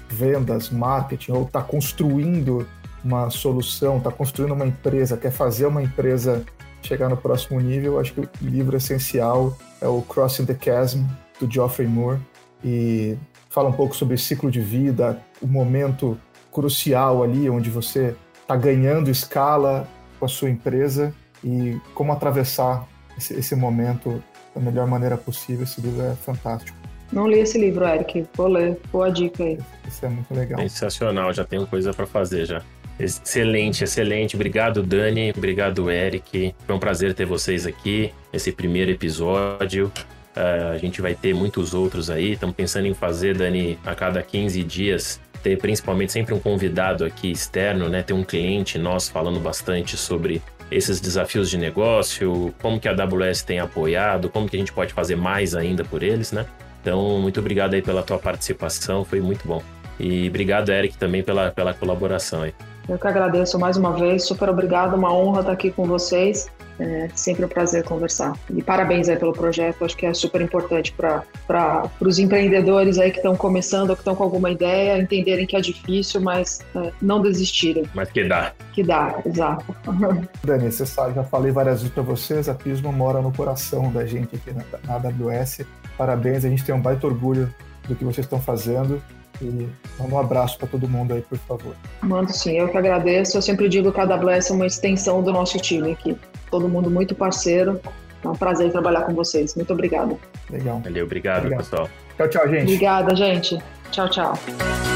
vendas, 0.09 0.71
marketing, 0.71 1.33
ou 1.33 1.43
está 1.45 1.63
construindo 1.63 2.67
uma 3.05 3.31
solução, 3.31 3.99
está 3.99 4.11
construindo 4.11 4.53
uma 4.53 4.67
empresa, 4.67 5.17
quer 5.17 5.31
fazer 5.31 5.67
uma 5.67 5.83
empresa 5.83 6.45
chegar 6.83 7.09
no 7.09 7.17
próximo 7.17 7.61
nível, 7.61 7.99
acho 8.01 8.15
que 8.15 8.21
o 8.21 8.29
livro 8.43 8.77
essencial 8.77 9.57
é 9.81 9.87
o 9.87 10.03
Crossing 10.03 10.45
the 10.45 10.57
Chasm, 10.61 11.05
do 11.41 11.51
Geoffrey 11.51 11.87
Moore, 11.87 12.19
e 12.65 13.17
fala 13.51 13.69
um 13.69 13.73
pouco 13.73 13.95
sobre 13.95 14.17
ciclo 14.17 14.51
de 14.51 14.61
vida, 14.61 15.21
o 15.41 15.47
momento 15.47 16.19
crucial 16.57 17.23
ali 17.23 17.51
onde 17.51 17.69
você 17.69 18.17
está 18.41 18.57
ganhando 18.57 19.11
escala 19.11 19.87
com 20.19 20.25
a 20.25 20.29
sua 20.29 20.49
empresa 20.49 21.13
e 21.45 21.79
como 21.93 22.13
atravessar 22.13 22.89
esse, 23.19 23.35
esse 23.35 23.55
momento 23.55 24.25
da 24.55 24.61
melhor 24.63 24.87
maneira 24.87 25.19
possível. 25.19 25.65
Esse 25.65 25.83
livro 25.83 26.03
é 26.03 26.15
fantástico. 26.15 26.75
Não 27.13 27.29
li 27.29 27.41
esse 27.41 27.59
livro, 27.59 27.85
Eric. 27.85 28.27
Vou 28.35 28.49
ler. 28.49 28.81
Boa 28.91 29.11
dica 29.11 29.45
aí. 29.45 29.59
Isso 29.87 30.07
é 30.07 30.09
muito 30.09 30.33
legal. 30.33 30.59
Sensacional, 30.61 31.31
já 31.31 31.45
tenho 31.45 31.67
coisa 31.67 31.93
para 31.93 32.07
fazer 32.07 32.47
já. 32.47 32.63
Excelente, 32.99 33.85
excelente. 33.85 34.35
Obrigado, 34.35 34.83
Dani. 34.83 35.35
Obrigado, 35.37 35.91
Eric. 35.91 36.55
Foi 36.67 36.75
um 36.75 36.79
prazer 36.79 37.13
ter 37.13 37.27
vocês 37.27 37.67
aqui. 37.67 38.15
Esse 38.33 38.51
primeiro 38.51 38.91
episódio. 38.91 39.93
Uh, 40.37 40.73
a 40.75 40.79
gente 40.79 41.01
vai 41.01 41.15
ter 41.15 41.35
muitos 41.35 41.75
outros 41.75 42.11
aí. 42.11 42.33
Estamos 42.33 42.55
pensando 42.57 42.87
em 42.87 42.95
fazer, 42.95 43.37
Dani, 43.37 43.79
a 43.85 43.95
cada 43.95 44.23
15 44.23 44.63
dias, 44.65 45.19
ter 45.47 45.57
principalmente 45.59 46.11
sempre 46.11 46.35
um 46.35 46.41
convidado 46.41 47.05
aqui 47.05 47.31
externo, 47.31 47.89
né? 47.89 48.03
Ter 48.03 48.13
um 48.13 48.25
cliente 48.25 48.77
nosso 48.79 49.13
falando 49.13 49.39
bastante 49.39 49.97
sobre 49.97 50.43
esses 50.73 50.99
desafios 51.01 51.49
de 51.49 51.57
negócio, 51.57 52.53
como 52.61 52.81
que 52.81 52.89
a 52.89 52.91
AWS 52.91 53.43
tem 53.43 53.61
apoiado, 53.61 54.29
como 54.29 54.49
que 54.49 54.57
a 54.57 54.59
gente 54.59 54.73
pode 54.73 54.93
fazer 54.93 55.15
mais 55.15 55.55
ainda 55.55 55.85
por 55.85 56.03
eles, 56.03 56.33
né? 56.33 56.45
Então, 56.83 57.21
muito 57.21 57.39
obrigado 57.39 57.75
aí 57.75 57.83
pela 57.83 58.03
tua 58.03 58.19
participação, 58.19 59.05
foi 59.05 59.21
muito 59.21 59.47
bom. 59.47 59.63
E 60.01 60.29
obrigado, 60.29 60.71
Eric, 60.71 60.99
também 60.99 61.23
pela, 61.23 61.53
pela 61.53 61.73
colaboração 61.73 62.43
aí. 62.43 62.53
Eu 62.89 62.99
que 62.99 63.07
agradeço 63.07 63.57
mais 63.57 63.77
uma 63.77 63.93
vez, 63.93 64.25
super 64.25 64.49
obrigado, 64.49 64.95
uma 64.95 65.13
honra 65.15 65.41
estar 65.41 65.53
aqui 65.53 65.71
com 65.71 65.85
vocês. 65.85 66.49
É 66.79 67.09
sempre 67.15 67.45
um 67.45 67.49
prazer 67.49 67.85
conversar. 67.85 68.35
E 68.55 68.63
parabéns 68.63 69.09
aí 69.09 69.17
pelo 69.17 69.33
projeto, 69.33 69.85
acho 69.85 69.97
que 69.97 70.05
é 70.05 70.13
super 70.13 70.41
importante 70.41 70.93
para 70.93 71.91
os 72.01 72.19
empreendedores 72.19 72.99
aí 72.99 73.11
que 73.11 73.17
estão 73.17 73.35
começando 73.35 73.91
ou 73.91 73.97
que 73.97 74.03
estão 74.03 74.15
com 74.15 74.23
alguma 74.23 74.51
ideia, 74.51 74.99
entenderem 74.99 75.47
que 75.47 75.57
é 75.57 75.61
difícil, 75.61 76.21
mas 76.21 76.61
é, 76.75 76.93
não 77.01 77.23
desistirem. 77.23 77.85
Mas 77.95 78.11
que 78.11 78.25
dá. 78.25 78.53
Que 78.73 78.83
dá, 78.83 79.19
exato. 79.25 79.75
Dani, 80.45 80.71
você 80.71 80.85
sabe, 80.85 81.15
já 81.15 81.25
falei 81.25 81.51
várias 81.51 81.81
vezes 81.81 81.95
para 81.95 82.03
vocês, 82.03 82.49
a 82.49 82.55
Pismo 82.55 82.93
mora 82.93 83.23
no 83.23 83.33
coração 83.33 83.91
da 83.91 84.05
gente 84.05 84.37
aqui 84.37 84.53
na, 84.53 84.65
na 84.87 85.09
AWS. 85.09 85.63
Parabéns, 85.97 86.45
a 86.45 86.49
gente 86.49 86.65
tem 86.65 86.75
um 86.75 86.81
baita 86.81 87.07
orgulho 87.07 87.53
do 87.89 87.95
que 87.95 88.05
vocês 88.05 88.27
estão 88.27 88.41
fazendo 88.41 89.01
E 89.41 89.69
manda 89.99 90.15
um 90.15 90.19
abraço 90.19 90.59
para 90.59 90.67
todo 90.67 90.89
mundo 90.89 91.15
aí, 91.15 91.23
por 91.23 91.39
favor. 91.39 91.75
Mando 92.03 92.33
sim, 92.33 92.59
eu 92.59 92.69
que 92.69 92.77
agradeço. 92.77 93.37
Eu 93.37 93.43
sempre 93.43 93.69
digo 93.69 93.93
que 93.93 94.01
a 94.01 94.05
AWS 94.05 94.51
é 94.51 94.53
uma 94.53 94.67
extensão 94.67 95.23
do 95.23 95.33
nosso 95.33 95.59
time 95.59 95.93
aqui. 95.93 96.17
Todo 96.51 96.69
mundo 96.69 96.91
muito 96.91 97.15
parceiro. 97.15 97.81
É 98.25 98.29
um 98.29 98.35
prazer 98.35 98.71
trabalhar 98.73 99.03
com 99.03 99.15
vocês. 99.15 99.55
Muito 99.55 99.73
obrigada. 99.73 100.17
Legal. 100.51 100.81
Valeu, 100.81 101.05
obrigado, 101.05 101.45
Obrigado. 101.45 101.59
pessoal. 101.65 101.89
Tchau, 102.17 102.29
tchau, 102.29 102.49
gente. 102.49 102.65
Obrigada, 102.65 103.15
gente. 103.15 103.59
Tchau, 103.91 104.09
tchau. 104.09 104.96